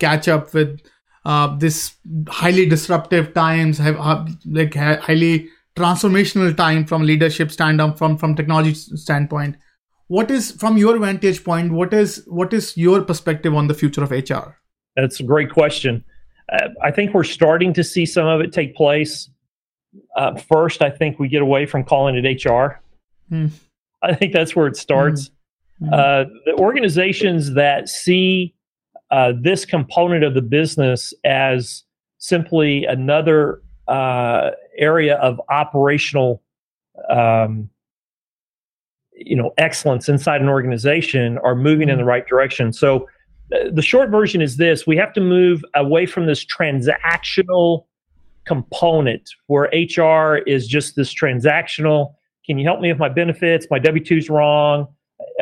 [0.00, 0.80] catch up with
[1.24, 1.94] uh, this
[2.28, 8.74] highly disruptive times have uh, like highly transformational time from leadership standpoint from from technology
[8.74, 9.56] standpoint.
[10.08, 14.02] What is from your vantage point what is what is your perspective on the future
[14.02, 14.56] of hr
[14.96, 16.04] that's a great question.
[16.52, 19.30] Uh, i think we're starting to see some of it take place.
[20.16, 22.80] Uh, first i think we get away from calling it hr
[23.28, 23.46] hmm.
[24.06, 25.30] I think that's where it starts.
[25.82, 25.92] Mm-hmm.
[25.92, 28.54] Uh, the organizations that see
[29.10, 31.84] uh, this component of the business as
[32.18, 36.42] simply another uh, area of operational,
[37.10, 37.68] um,
[39.12, 42.08] you know, excellence inside an organization are moving in the mm-hmm.
[42.08, 42.72] right direction.
[42.72, 43.08] So,
[43.54, 47.86] uh, the short version is this: we have to move away from this transactional
[48.44, 52.14] component where HR is just this transactional
[52.46, 53.66] can you help me with my benefits?
[53.70, 54.86] My W 2's wrong.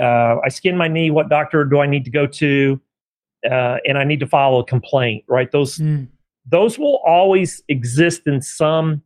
[0.00, 1.10] Uh, I skinned my knee.
[1.10, 2.80] What doctor do I need to go to?
[3.48, 5.50] Uh, and I need to file a complaint, right?
[5.52, 6.08] Those, mm.
[6.46, 9.02] those will always exist in some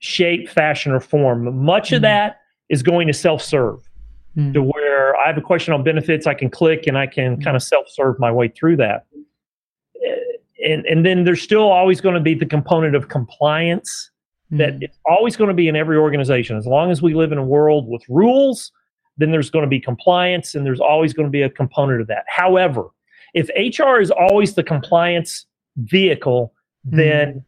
[0.00, 1.64] shape, fashion, or form.
[1.64, 1.96] Much mm.
[1.96, 2.04] of hmm.
[2.04, 3.80] that is going to self serve
[4.36, 4.52] mm.
[4.52, 7.42] to where I have a question on benefits, I can click and I can hmm.
[7.42, 9.06] kind of self serve my way through that.
[10.64, 14.11] And, and then there's still always going to be the component of compliance
[14.52, 14.82] that mm.
[14.82, 16.56] it's always going to be in every organization.
[16.56, 18.70] As long as we live in a world with rules,
[19.16, 22.06] then there's going to be compliance and there's always going to be a component of
[22.08, 22.24] that.
[22.28, 22.88] However,
[23.34, 25.46] if HR is always the compliance
[25.76, 26.52] vehicle,
[26.86, 26.96] mm.
[26.96, 27.44] then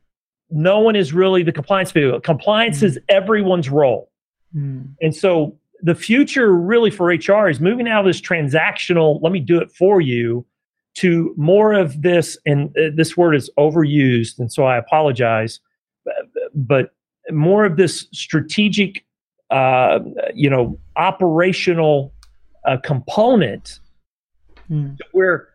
[0.51, 2.21] no one is really the compliance vehicle.
[2.21, 2.85] Compliance mm.
[2.85, 4.11] is everyone's role.
[4.57, 4.95] Mm.
[5.03, 9.41] And so the future really for HR is moving out of this transactional, let me
[9.41, 10.47] do it for you,
[10.95, 15.61] to more of this, and uh, this word is overused, and so I apologize
[16.55, 16.95] but
[17.31, 19.05] more of this strategic,
[19.51, 20.01] uh,
[20.35, 22.13] you know, operational
[22.67, 23.81] uh, component
[24.71, 24.97] mm.
[25.13, 25.49] where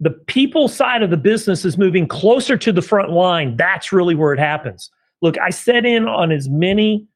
[0.00, 3.56] the people side of the business is moving closer to the front line.
[3.56, 4.90] That's really where it happens.
[5.22, 7.06] Look, I set in on as many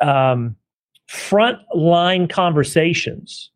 [0.00, 0.54] um,
[1.08, 3.50] front line conversations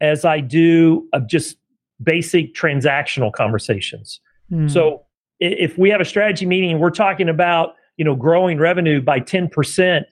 [0.00, 1.56] as I do of just
[2.02, 4.20] basic transactional conversations.
[4.48, 4.68] Hmm.
[4.68, 5.02] So
[5.40, 9.20] if we have a strategy meeting and we're talking about you know growing revenue by
[9.20, 10.02] 10%,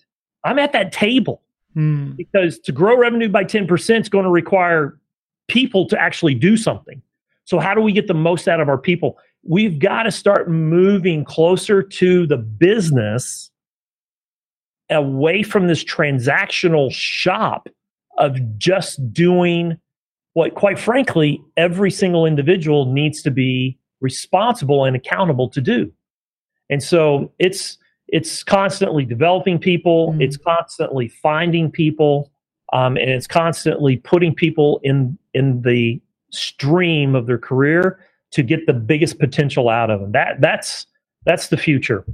[0.45, 1.43] I'm at that table
[1.75, 2.13] Hmm.
[2.17, 4.99] because to grow revenue by 10% is going to require
[5.47, 7.01] people to actually do something.
[7.45, 9.19] So, how do we get the most out of our people?
[9.43, 13.51] We've got to start moving closer to the business
[14.91, 17.69] away from this transactional shop
[18.19, 19.79] of just doing
[20.33, 25.93] what, quite frankly, every single individual needs to be responsible and accountable to do.
[26.71, 27.77] And so it's
[28.09, 30.23] it's constantly developing people, Mhm.
[30.23, 32.33] it's constantly finding people,
[32.73, 36.01] um, and it's constantly putting people in in the
[36.31, 37.99] stream of their career
[38.33, 40.13] to get the biggest potential out of them.
[40.13, 40.87] That that's
[41.27, 42.05] that's the future.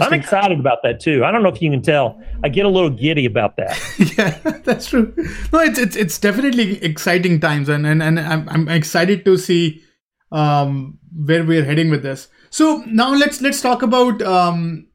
[0.00, 1.24] I'm excited about that too.
[1.24, 2.20] I don't know if you can tell.
[2.44, 3.76] I get a little giddy about that.
[4.16, 5.12] yeah, that's true.
[5.52, 9.82] No, it's it's it's definitely exciting times, and and, and I'm I'm excited to see
[10.30, 12.28] um, where we're heading with this.
[12.52, 14.88] So now let's let's talk about um,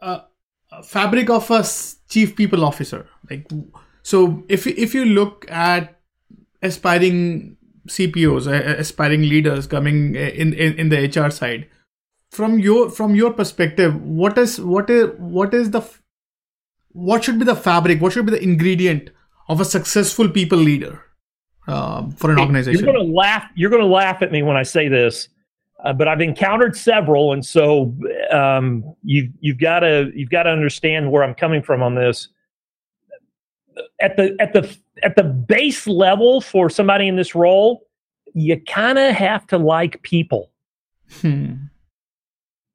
[0.00, 0.20] uh,
[0.82, 1.62] fabric of a
[2.08, 3.06] chief people officer.
[3.30, 3.50] Like,
[4.02, 6.00] so if if you look at
[6.62, 11.68] aspiring CPOs, uh, aspiring leaders coming in, in in the HR side,
[12.30, 15.82] from your from your perspective, what is what is what is the
[16.92, 18.00] what should be the fabric?
[18.00, 19.10] What should be the ingredient
[19.48, 21.02] of a successful people leader
[21.68, 22.82] um, for an organization?
[22.82, 23.44] You're going to laugh.
[23.54, 25.28] You're going to laugh at me when I say this,
[25.84, 27.94] uh, but I've encountered several, and so
[28.30, 32.28] um, you you've got to you've got to understand where I'm coming from on this.
[34.00, 37.86] At the at the at the base level for somebody in this role,
[38.34, 40.50] you kind of have to like people.
[41.20, 41.54] Hmm.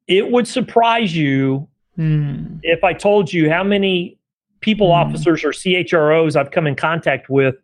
[0.06, 2.58] It would surprise you Hmm.
[2.62, 4.18] if I told you how many
[4.60, 4.92] people Hmm.
[5.08, 7.56] officers or CHROs I've come in contact with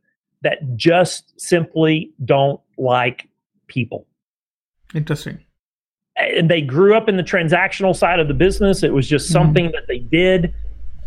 [0.42, 3.28] that just simply don't like
[3.68, 4.06] people.
[4.94, 5.38] Interesting.
[6.16, 8.82] And they grew up in the transactional side of the business.
[8.82, 9.32] It was just Mhm.
[9.32, 10.54] something that they did,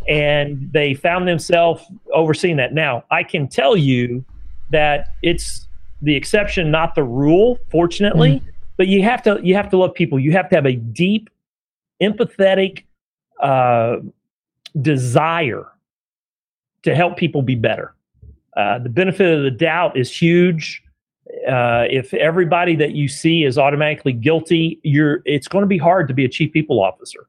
[0.08, 1.84] and they found themselves
[2.14, 2.74] overseeing that.
[2.74, 4.26] Now, I can tell you
[4.72, 5.68] that it's
[6.02, 8.42] the exception, not the rule, fortunately.
[8.78, 10.20] But you have to you have to love people.
[10.20, 11.30] You have to have a deep,
[12.02, 12.84] empathetic
[13.42, 13.98] uh,
[14.80, 15.66] desire
[16.84, 17.94] to help people be better.
[18.56, 20.84] Uh, the benefit of the doubt is huge.
[21.48, 26.08] Uh, if everybody that you see is automatically guilty, you're it's going to be hard
[26.08, 27.28] to be a chief people officer.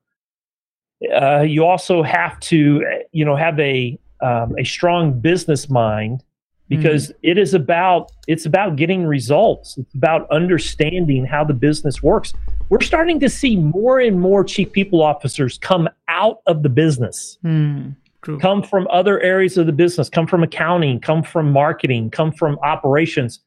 [1.14, 2.82] Uh, you also have to,
[3.12, 6.24] you know, have a um, a strong business mind
[6.68, 9.78] because it is about it's about getting results.
[9.78, 12.32] It's about understanding how the business works.
[12.68, 17.38] We're starting to see more and more chief people officers come out of the business
[17.42, 17.90] Hmm.
[18.22, 18.38] True.
[18.38, 22.58] come from other areas of the business, come from accounting, come from marketing, come from
[22.62, 23.40] operations.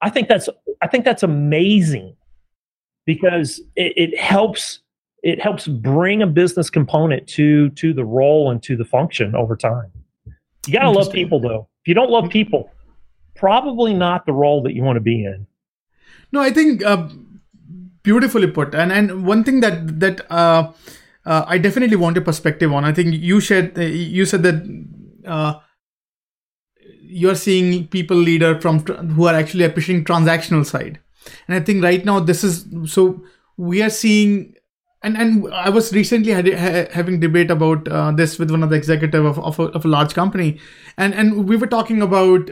[0.00, 0.48] I think that's
[0.82, 2.16] I think that's amazing
[3.06, 4.80] because it, it helps
[5.22, 9.56] it helps bring a business component to to the role and to the function over
[9.56, 9.90] time.
[10.66, 11.68] You got to love people though.
[11.82, 12.70] If you don't love people,
[13.34, 15.46] probably not the role that you want to be in.
[16.30, 17.08] No, I think uh,
[18.02, 18.74] beautifully put.
[18.74, 20.72] And and one thing that that uh,
[21.24, 22.84] uh, I definitely want your perspective on.
[22.84, 24.58] I think you shared uh, you said that
[25.26, 25.54] uh,
[27.08, 31.00] you're seeing people leader from who are actually pushing transactional side,
[31.46, 33.22] and I think right now this is so
[33.56, 34.54] we are seeing.
[35.00, 38.70] And, and I was recently had, ha, having debate about uh, this with one of
[38.70, 40.58] the executive of, of, a, of a large company,
[40.96, 42.50] and and we were talking about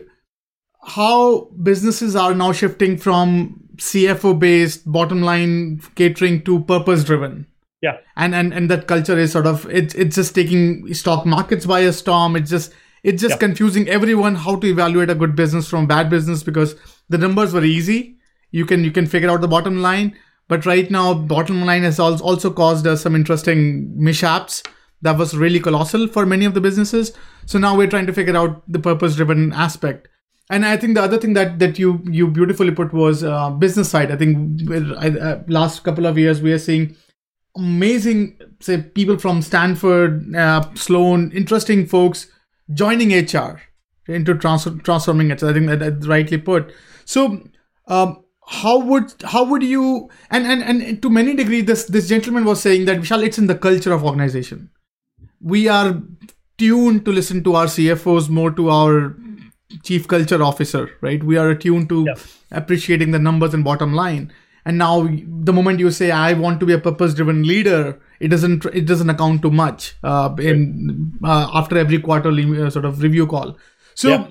[0.87, 7.47] how businesses are now shifting from CFO based bottom line catering to purpose driven.
[7.83, 7.99] Yeah.
[8.17, 11.81] And and and that culture is sort of it's it's just taking stock markets by
[11.81, 12.37] a storm.
[12.37, 12.73] It's just
[13.11, 13.43] it's just Yeah.
[13.47, 16.75] confusing everyone how to evaluate a good business from bad business because
[17.15, 17.99] the numbers were easy.
[18.61, 20.15] You can you can figure out the bottom line.
[20.55, 23.63] But right now, bottom line has al- also caused us some interesting
[24.09, 24.63] mishaps
[25.07, 27.13] that was really colossal for many of the businesses.
[27.55, 30.07] So now we're trying to figure out the purpose driven aspect.
[30.49, 33.89] And I think the other thing that, that you you beautifully put was uh, business
[33.97, 34.13] side.
[34.13, 36.95] I think uh, last couple of years we are seeing
[37.57, 42.27] amazing say people from Stanford, uh, Sloan, interesting folks
[42.73, 43.61] joining HR
[44.09, 45.41] into trans- transforming it.
[45.41, 46.73] So I think that, that's rightly put.
[47.05, 47.43] So
[47.87, 52.45] um, how would how would you and, and and to many degree this this gentleman
[52.45, 54.71] was saying that Vishal it's in the culture of organization.
[55.41, 56.01] We are
[56.59, 59.17] tuned to listen to our CFOs more to our
[59.83, 61.23] chief culture officer, right?
[61.23, 62.09] We are attuned to
[62.51, 64.33] appreciating the numbers and bottom line.
[64.65, 68.29] And now, the moment you say, I want to be a purpose driven leader, it
[68.29, 73.03] doesn't it doesn't account to much uh, in uh, after every quarterly uh, sort of
[73.03, 73.57] review call.
[73.95, 74.27] So, Yeah.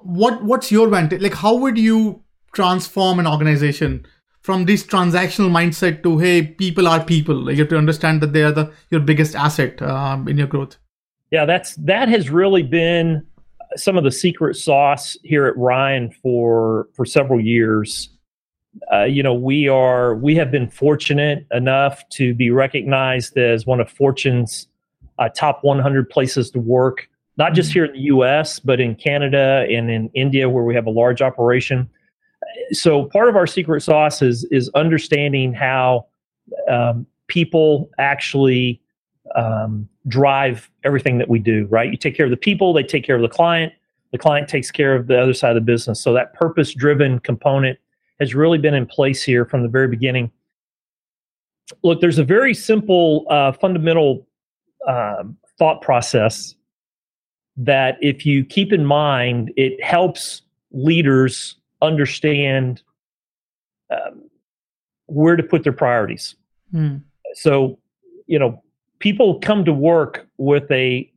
[0.00, 1.20] what what's your vantage?
[1.22, 2.22] Like, how would you
[2.52, 4.06] transform an organization
[4.40, 7.34] from this transactional mindset to hey, people are people?
[7.34, 10.46] Like, you have to understand that they are the your biggest asset um, in your
[10.46, 10.76] growth.
[11.30, 13.26] Yeah, that's that has really been
[13.76, 18.10] some of the secret sauce here at Ryan for for several years.
[18.92, 23.80] Uh, you know, we are we have been fortunate enough to be recognized as one
[23.80, 24.68] of Fortune's
[25.18, 28.58] uh, top 100 places to work, not just here in the U.S.
[28.58, 31.88] but in Canada and in India, where we have a large operation.
[32.72, 36.06] So part of our secret sauce is is understanding how
[36.68, 38.80] um, people actually
[39.34, 41.90] um, drive everything that we do, right?
[41.90, 43.72] You take care of the people, they take care of the client,
[44.12, 46.00] the client takes care of the other side of the business.
[46.00, 47.78] So that purpose driven component
[48.20, 50.30] has really been in place here from the very beginning.
[51.82, 54.26] Look, there's a very simple, uh, fundamental
[54.86, 56.54] um, thought process
[57.56, 60.42] that if you keep in mind, it helps
[60.72, 62.82] leaders understand
[63.90, 64.22] um,
[65.06, 66.34] where to put their priorities
[66.72, 66.96] Hmm.
[67.34, 67.78] so
[68.26, 68.60] you know
[68.98, 71.08] people come to work with a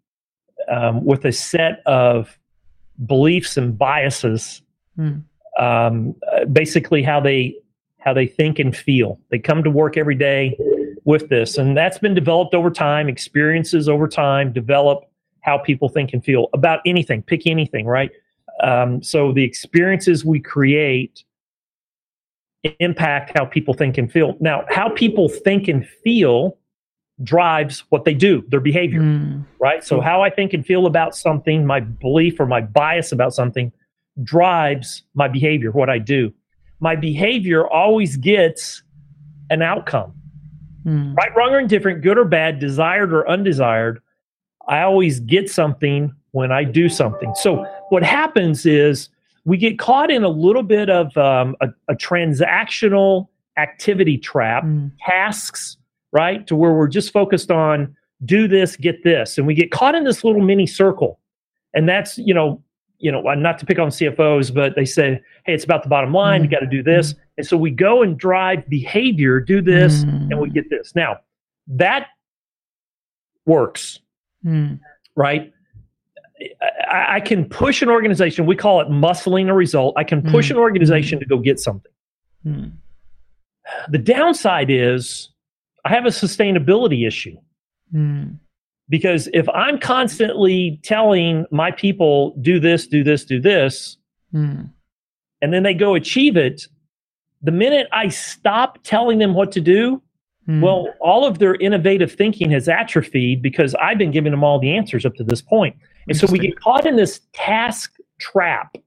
[0.68, 2.38] um, with a set of
[3.06, 4.62] beliefs and biases
[4.96, 5.20] Hmm.
[5.58, 6.16] Um,
[6.52, 7.56] basically how they
[8.00, 10.58] how they think and feel they come to work every day
[11.04, 15.04] with this and that's been developed over time experiences over time develop
[15.42, 18.12] how people think and feel about anything pick anything right
[18.64, 21.24] um, so the experiences we create
[22.80, 26.58] impact how people think and feel now how people think and feel
[27.24, 29.42] drives what they do their behavior Hmm.
[29.60, 29.84] right?
[29.84, 33.72] So how I think and feel about something, my belief or my bias about something
[34.24, 36.34] drives my behavior, what I do.
[36.80, 38.84] My behavior always gets
[39.50, 40.14] an outcome,
[40.84, 41.14] Hmm.
[41.16, 44.00] right, wrong, or indifferent, good or bad, desired or undesired.
[44.68, 47.34] I always get something when I do something.
[47.36, 49.10] So what happens is
[49.46, 54.88] we get caught in a little bit of um, a, a transactional activity trap Hmm.
[55.00, 55.78] tasks,
[56.12, 56.46] right?
[56.48, 57.96] To where we're just focused on
[58.26, 61.20] do this, get this, and we get caught in this little mini circle.
[61.74, 62.62] And that's you know,
[63.00, 66.14] you know, not to pick on CFOs, but they say, hey, it's about the bottom
[66.14, 66.42] line.
[66.44, 66.52] You Mhm.
[66.52, 70.32] got to do this, and so we go and drive behavior, do this, Hmm.
[70.32, 70.96] and we get this.
[70.96, 71.18] Now,
[71.68, 72.08] that
[73.46, 74.00] works,
[74.44, 74.76] Hmm.
[75.16, 75.54] right?
[76.90, 78.46] I, I can push an organization.
[78.46, 79.96] We call it muscling a result.
[79.98, 80.52] I can push Mhm.
[80.52, 81.92] an organization to go get something.
[82.44, 82.66] Hmm.
[83.90, 85.30] The downside is
[85.86, 87.38] I have a sustainability issue.
[88.90, 93.98] Because if i'm constantly telling my people do this do this do this
[94.32, 94.64] Hmm.
[95.42, 96.68] and then they go achieve it
[97.42, 100.02] the minute i stop telling them what to do
[100.46, 100.62] Hmm.
[100.62, 104.74] well all of their innovative thinking has atrophied because i've been giving them all the
[104.76, 105.76] answers up to this point
[106.08, 108.78] and so we get caught in this task trap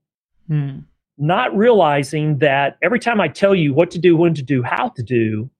[0.48, 0.78] Hmm.
[1.18, 4.88] not realizing that every time i tell you what to do when to do how
[4.88, 5.50] to do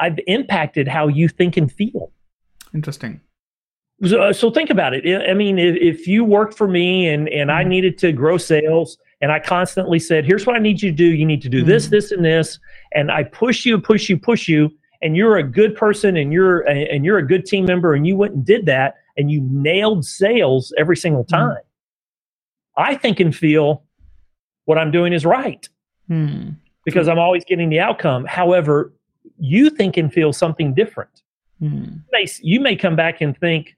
[0.00, 2.10] i've impacted how you think and feel
[2.74, 3.20] Interesting.
[4.06, 5.04] So, uh, so think about it.
[5.28, 7.68] I mean, if, if you worked for me and, and I Mhm.
[7.68, 11.04] needed to grow sales and I constantly said, here's what I need you to do.
[11.06, 11.90] You need to do this, Mhm.
[11.90, 12.58] this, and this.
[12.94, 14.70] And I push you, push you, push you.
[15.02, 18.16] And you're a good person and you're, and you're a good team member and you
[18.16, 21.28] went and did that and you nailed sales every single Mhm.
[21.28, 21.62] time.
[22.76, 23.84] I think and feel
[24.64, 25.68] what I'm doing is right
[26.08, 26.50] Hmm.
[26.84, 28.24] because I'm always getting the outcome.
[28.26, 28.92] However,
[29.38, 31.22] you think and feel something different
[31.60, 31.84] Hmm.
[32.12, 33.76] may, you may come back and think,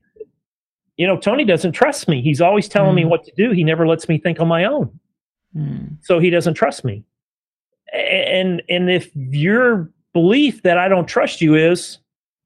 [0.96, 2.22] you know, Tony doesn't trust me.
[2.22, 3.08] He's always telling me Mm.
[3.08, 3.50] what to do.
[3.50, 4.98] He never lets me think on my own.
[5.52, 5.86] Hmm.
[6.02, 7.04] So he doesn't trust me.
[7.92, 11.98] And and if your belief that I don't trust you is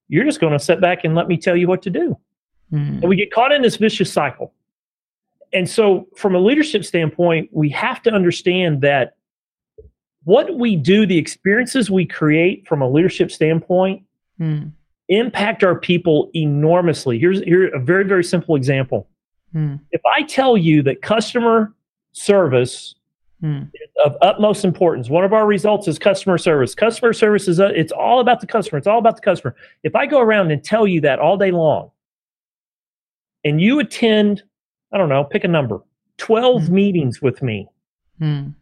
[0.08, 2.16] you're just going to sit back and let me tell you what to do.
[2.70, 2.98] Hmm.
[3.00, 4.52] And we get caught in this vicious cycle.
[5.52, 9.14] And so from a leadership standpoint, we have to understand that
[10.24, 14.02] what we do, the experiences we create from a leadership standpoint
[14.38, 14.68] Hmm.
[15.10, 17.18] Impact our people enormously.
[17.18, 19.08] Here's here a very very simple example.
[19.52, 19.76] Hmm.
[19.90, 21.74] If I tell you that customer
[22.12, 22.94] service
[23.40, 23.62] Hmm.
[24.04, 26.74] of utmost importance, one of our results is customer service.
[26.74, 28.76] Customer service is uh, it's all about the customer.
[28.78, 29.56] It's all about the customer.
[29.82, 31.90] If I go around and tell you that all day long,
[33.42, 34.42] and you attend,
[34.92, 35.80] I don't know, pick a number,
[36.18, 36.74] twelve Hmm.
[36.74, 37.66] meetings with me,
[38.20, 38.54] and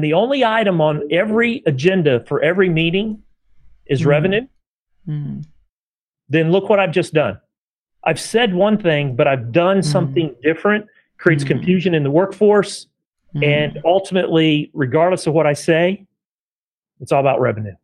[0.00, 3.20] the only item on every agenda for every meeting
[3.86, 4.46] is revenue,
[5.06, 5.40] Hmm.
[6.28, 7.38] Then look what I've just done.
[8.04, 9.84] I've said one thing, but I've done Mhm.
[9.84, 10.86] something different,
[11.18, 11.48] creates Mhm.
[11.48, 12.86] confusion in the workforce,
[13.32, 13.44] Hmm.
[13.44, 16.06] and ultimately, regardless of what I say,
[17.00, 17.74] it's all about revenue.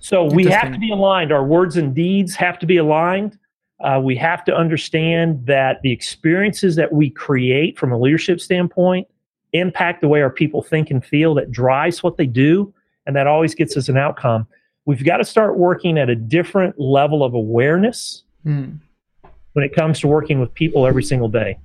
[0.00, 1.32] So we have to be aligned.
[1.32, 3.36] Our words and deeds have to be aligned.
[3.80, 9.06] Uh, we have to understand that the experiences that we create from a leadership standpoint
[9.52, 12.72] impact the way our people think and feel, that drives what they do,
[13.06, 14.46] and that always gets us an outcome.
[14.88, 18.78] We've got to start working at a different level of awareness mm.
[19.52, 21.58] when it comes to working with people every single day.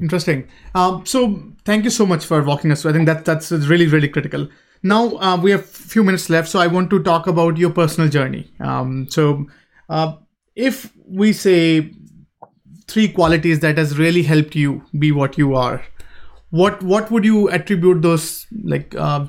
[0.00, 0.46] Interesting.
[0.76, 2.92] Um, so, thank you so much for walking us through.
[2.92, 4.46] I think that that's really, really critical.
[4.84, 7.70] Now uh, we have a few minutes left, so I want to talk about your
[7.70, 8.48] personal journey.
[8.60, 9.46] Um, so,
[9.88, 10.12] uh,
[10.54, 11.92] if we say
[12.86, 15.82] three qualities that has really helped you be what you are,
[16.50, 18.94] what what would you attribute those like?
[18.94, 19.26] Uh,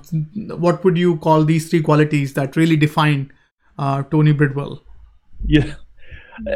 [0.68, 3.32] what would you call these three qualities that really define
[3.80, 4.82] uh, Tony Bridwell?
[5.46, 5.74] Yeah.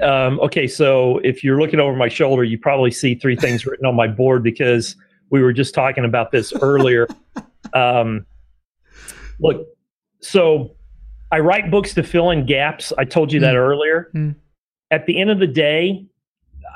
[0.02, 3.86] Um, okay, so if you're looking over my shoulder, you probably see three things written
[3.86, 4.96] on my board because
[5.30, 7.08] we were just talking about this earlier.
[7.74, 8.26] um,
[9.40, 9.66] look,
[10.22, 10.76] so
[11.32, 12.94] I write books to fill in gaps.
[12.98, 13.44] I told you mm.
[13.44, 14.12] that earlier.
[14.14, 14.36] Mm.
[14.92, 16.06] At the end of the day,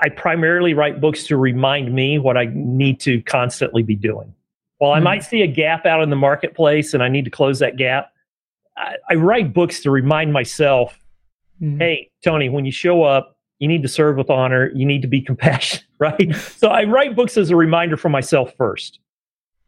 [0.01, 4.33] I primarily write books to remind me what I need to constantly be doing.
[4.77, 4.97] While mm.
[4.97, 7.77] I might see a gap out in the marketplace and I need to close that
[7.77, 8.11] gap,
[8.77, 10.97] I, I write books to remind myself
[11.61, 11.79] mm.
[11.79, 15.07] hey, Tony, when you show up, you need to serve with honor, you need to
[15.07, 16.35] be compassionate, right?
[16.57, 18.99] so I write books as a reminder for myself first.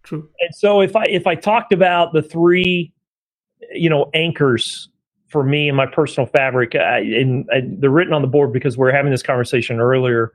[0.03, 0.29] True.
[0.39, 2.93] And so if I if I talked about the three,
[3.73, 4.89] you know, anchors
[5.27, 8.77] for me and my personal fabric, I, and I, they're written on the board because
[8.77, 10.33] we are having this conversation earlier.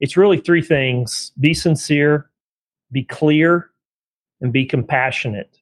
[0.00, 2.30] It's really three things: be sincere,
[2.92, 3.70] be clear,
[4.40, 5.58] and be compassionate.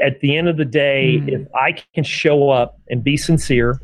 [0.00, 1.28] At the end of the day, mm.
[1.28, 3.80] if I can show up and be sincere,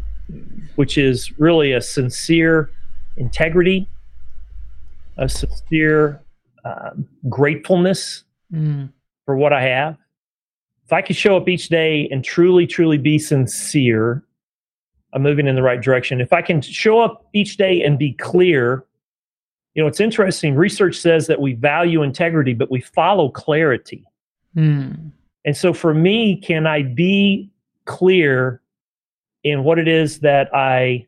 [0.77, 2.71] which is really a sincere
[3.17, 3.89] integrity,
[5.19, 6.23] a sincere
[6.65, 8.91] um, gratefulness mm.
[9.25, 9.97] for what I have.
[10.85, 14.23] If I could show up each day and truly, truly be sincere,
[15.13, 16.21] I'm moving in the right direction.
[16.21, 18.85] If I can show up each day and be clear,
[19.75, 20.55] you know, it's interesting.
[20.55, 24.05] Research says that we value integrity, but we follow clarity.
[24.57, 25.11] Mm.
[25.47, 27.49] And so for me, can I be
[27.85, 28.61] clear
[29.45, 31.07] in what it is that I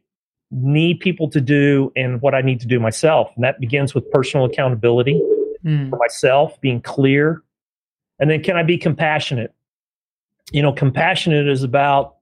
[0.53, 3.33] need people to do and what I need to do myself?
[3.35, 5.21] And that begins with personal accountability
[5.65, 5.91] mm.
[5.91, 7.43] for myself, being clear.
[8.21, 9.53] And then can I be compassionate?
[10.53, 12.15] You know, compassionate is about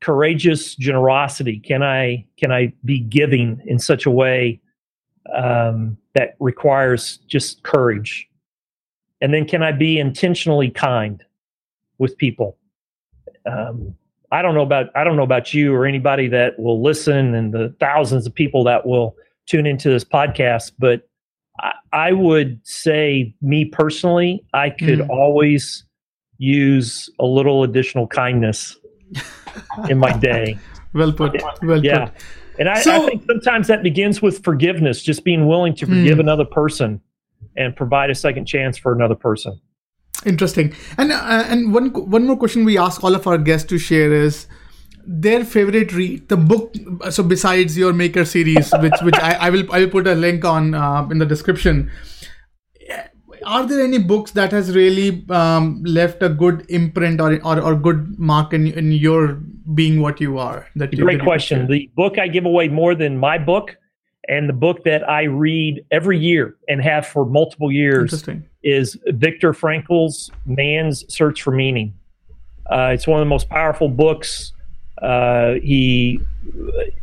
[0.00, 1.60] courageous generosity.
[1.60, 4.60] Can I can I be giving in such a way
[5.34, 8.28] um, that requires just courage?
[9.20, 11.24] And then can I be intentionally kind
[11.98, 12.58] with people?
[13.50, 13.94] Um,
[14.32, 17.52] I don't know about I don't know about you or anybody that will listen and
[17.52, 19.14] the thousands of people that will
[19.46, 21.08] tune into this podcast, but
[21.60, 25.08] I, I would say, me personally, I could mm.
[25.08, 25.84] always
[26.38, 28.76] use a little additional kindness
[29.88, 30.58] in my day.
[30.94, 31.40] well put.
[31.62, 32.06] Well yeah.
[32.06, 32.14] put.
[32.58, 36.18] And I, so, I, think sometimes that begins with forgiveness, just being willing to forgive
[36.18, 36.20] mm.
[36.20, 37.00] another person
[37.56, 39.60] and provide a second chance for another person.
[40.24, 40.74] Interesting.
[40.96, 44.12] And uh, and one one more question we ask all of our guests to share
[44.12, 44.46] is
[45.06, 46.74] their favorite read the book
[47.10, 50.46] so besides your maker series which which I, I will i will put a link
[50.46, 51.90] on uh, in the description.
[53.44, 57.74] Are there any books that has really um, left a good imprint or, or, or
[57.74, 59.38] good mark in, in your
[59.74, 61.66] being what you are that you, great question.
[61.66, 63.76] the book i give away more than my book
[64.28, 68.24] and the book that i read every year and have for multiple years
[68.62, 71.94] is viktor frankl's man's search for meaning
[72.70, 74.54] uh, it's one of the most powerful books
[75.02, 76.20] uh, he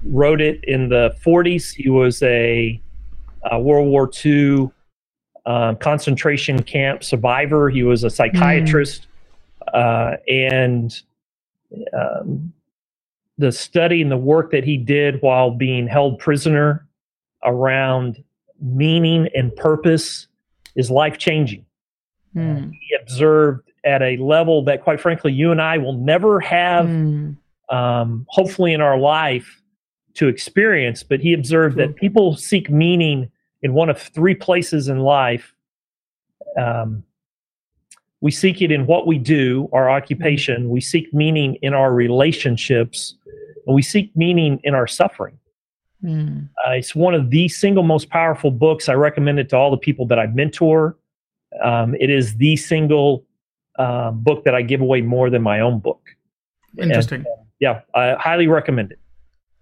[0.04, 1.74] wrote it in the 40s.
[1.74, 2.82] He was a,
[3.50, 4.72] a World War II
[5.46, 7.70] uh, concentration camp survivor.
[7.70, 9.08] He was a psychiatrist.
[9.74, 10.18] Mm.
[10.28, 11.02] and
[11.94, 12.52] um,
[13.38, 16.88] the study and the work that he did while being held prisoner
[17.44, 18.24] around
[18.60, 20.28] meaning and purpose
[20.76, 21.66] is life changing.
[22.36, 22.72] Mm.
[22.72, 27.36] He observed at a level that, quite frankly, you and I will never have mm
[27.72, 29.62] um, hopefully in our life
[30.16, 31.02] to experience.
[31.02, 33.32] But he observed that people seek meaning
[33.64, 35.56] in one of three places in life.
[36.60, 37.04] Um,
[38.20, 40.70] we seek it in what we do, our occupation.
[40.70, 43.16] We seek meaning in our relationships,
[43.66, 45.40] and we seek meaning in our suffering.
[46.04, 46.50] Mm.
[46.66, 48.90] Uh, it's one of the single most powerful books.
[48.90, 50.98] I recommend it to all the people that I mentor.
[51.64, 53.26] Um, it is the single
[53.78, 56.02] uh, book that I give away more than my own book.
[56.78, 57.26] Interesting.
[57.26, 57.28] And,
[57.60, 59.00] yeah, I highly recommend it.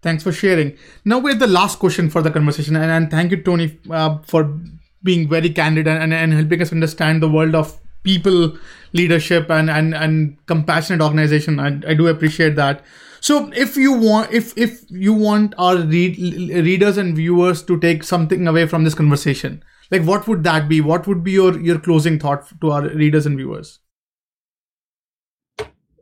[0.02, 0.78] Thanks for sharing.
[1.04, 4.58] Now we're the last question for the conversation, and, and thank you, Tony, uh, for
[5.04, 8.58] being very candid and, and helping us understand the world of people
[8.94, 11.60] leadership and and, and compassionate organization.
[11.60, 12.84] I, I do appreciate that.
[13.22, 18.04] So if you want, if if you want our read, readers and viewers to take
[18.04, 20.82] something away from this conversation, like what would that be?
[20.82, 23.80] What would be your your closing thought to our readers and viewers?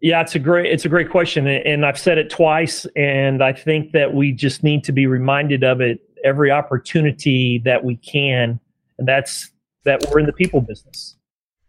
[0.02, 3.52] Yeah, it's a great it's a great question, and I've said it twice, and I
[3.52, 8.60] think that we just need to be reminded of it every opportunity that we can,
[9.00, 9.52] and that's
[9.86, 11.17] that we're in the people business.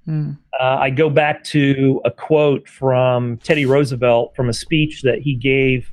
[0.09, 0.39] Mm.
[0.59, 5.35] Uh, I go back to a quote from Teddy Roosevelt from a speech that he
[5.35, 5.91] gave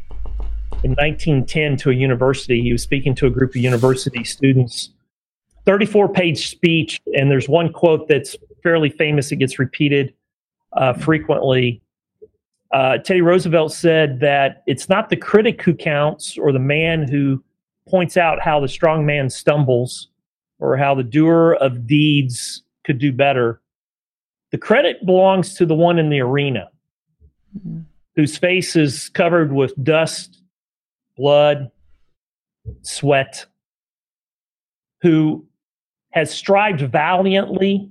[0.84, 2.61] in 1910 to a university.
[2.61, 4.91] He was speaking to a group of university students.
[5.66, 9.32] 34 page speech, and there's one quote that's fairly famous.
[9.32, 10.13] It gets repeated
[10.74, 11.82] uh, frequently.
[12.72, 17.43] Uh, Teddy Roosevelt said that it's not the critic who counts or the man who
[17.88, 20.09] points out how the strong man stumbles
[20.59, 23.61] or how the doer of deeds could do better.
[24.52, 26.70] The credit belongs to the one in the arena
[27.58, 27.82] mm-hmm.
[28.16, 30.41] whose face is covered with dust,
[31.18, 31.72] blood,
[32.82, 33.46] sweat,
[35.02, 35.46] who
[36.12, 37.89] has strived valiantly,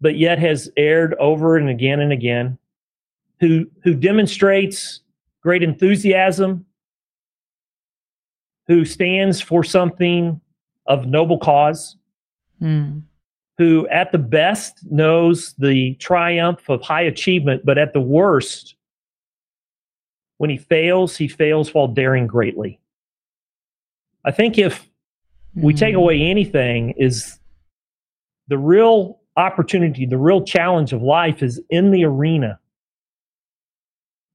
[0.00, 2.58] but yet has erred over and again and again
[3.40, 5.00] who who demonstrates
[5.42, 6.64] great enthusiasm,
[8.66, 10.40] who stands for something
[10.86, 11.96] of noble cause,
[12.60, 13.02] mm.
[13.58, 18.74] Who at the best knows the triumph of high achievement, but at the worst,
[20.38, 22.78] when he fails, he fails while daring greatly.
[24.24, 24.86] I think if
[25.54, 26.00] we take hmm.
[26.00, 27.38] away anything, is
[28.48, 32.58] the real opportunity, the real challenge of life is in the arena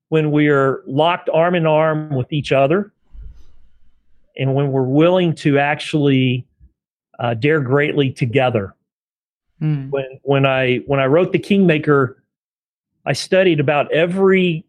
[0.09, 2.91] when we are locked arm in arm with each other
[4.37, 6.45] and when we're willing to actually
[7.19, 8.75] uh, dare greatly together.
[9.61, 9.89] Mm.
[9.89, 12.23] When when I when I wrote the Kingmaker,
[13.05, 14.65] I studied about every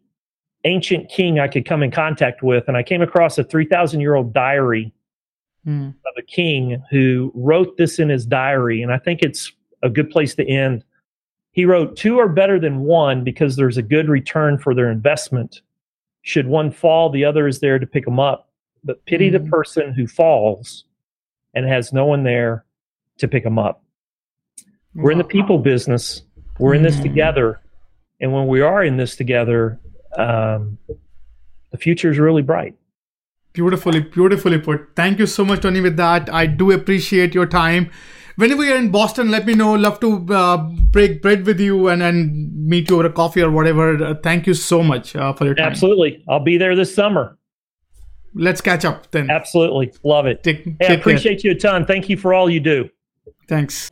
[0.65, 4.01] ancient king I could come in contact with, and I came across a three thousand
[4.01, 4.93] year old diary
[5.65, 5.89] mm.
[5.89, 10.09] of a king who wrote this in his diary, and I think it's a good
[10.09, 10.83] place to end.
[11.51, 15.61] He wrote, Two are better than one because there's a good return for their investment.
[16.23, 18.49] Should one fall, the other is there to pick them up.
[18.83, 19.43] But pity mm-hmm.
[19.43, 20.85] the person who falls
[21.53, 22.65] and has no one there
[23.19, 23.82] to pick them up.
[24.95, 26.23] We're in the people business.
[26.59, 27.03] We're in this mm-hmm.
[27.03, 27.61] together.
[28.19, 29.79] And when we are in this together,
[30.17, 30.77] um,
[31.71, 32.75] the future is really bright.
[33.53, 34.95] Beautifully, beautifully put.
[34.95, 36.31] Thank you so much, Tony, with that.
[36.33, 37.91] I do appreciate your time
[38.35, 39.73] whenever you're in Boston, let me know.
[39.73, 40.57] Love to uh,
[40.91, 44.03] break bread with you and, and meet you over a coffee or whatever.
[44.03, 45.67] Uh, thank you so much uh, for your time.
[45.67, 46.23] Absolutely.
[46.27, 47.37] I'll be there this summer.
[48.35, 49.29] Let's catch up then.
[49.29, 49.93] Absolutely.
[50.03, 50.43] Love it.
[50.43, 51.51] Take, hey, I appreciate care.
[51.51, 51.85] you a ton.
[51.85, 52.89] Thank you for all you do.
[53.47, 53.91] Thanks.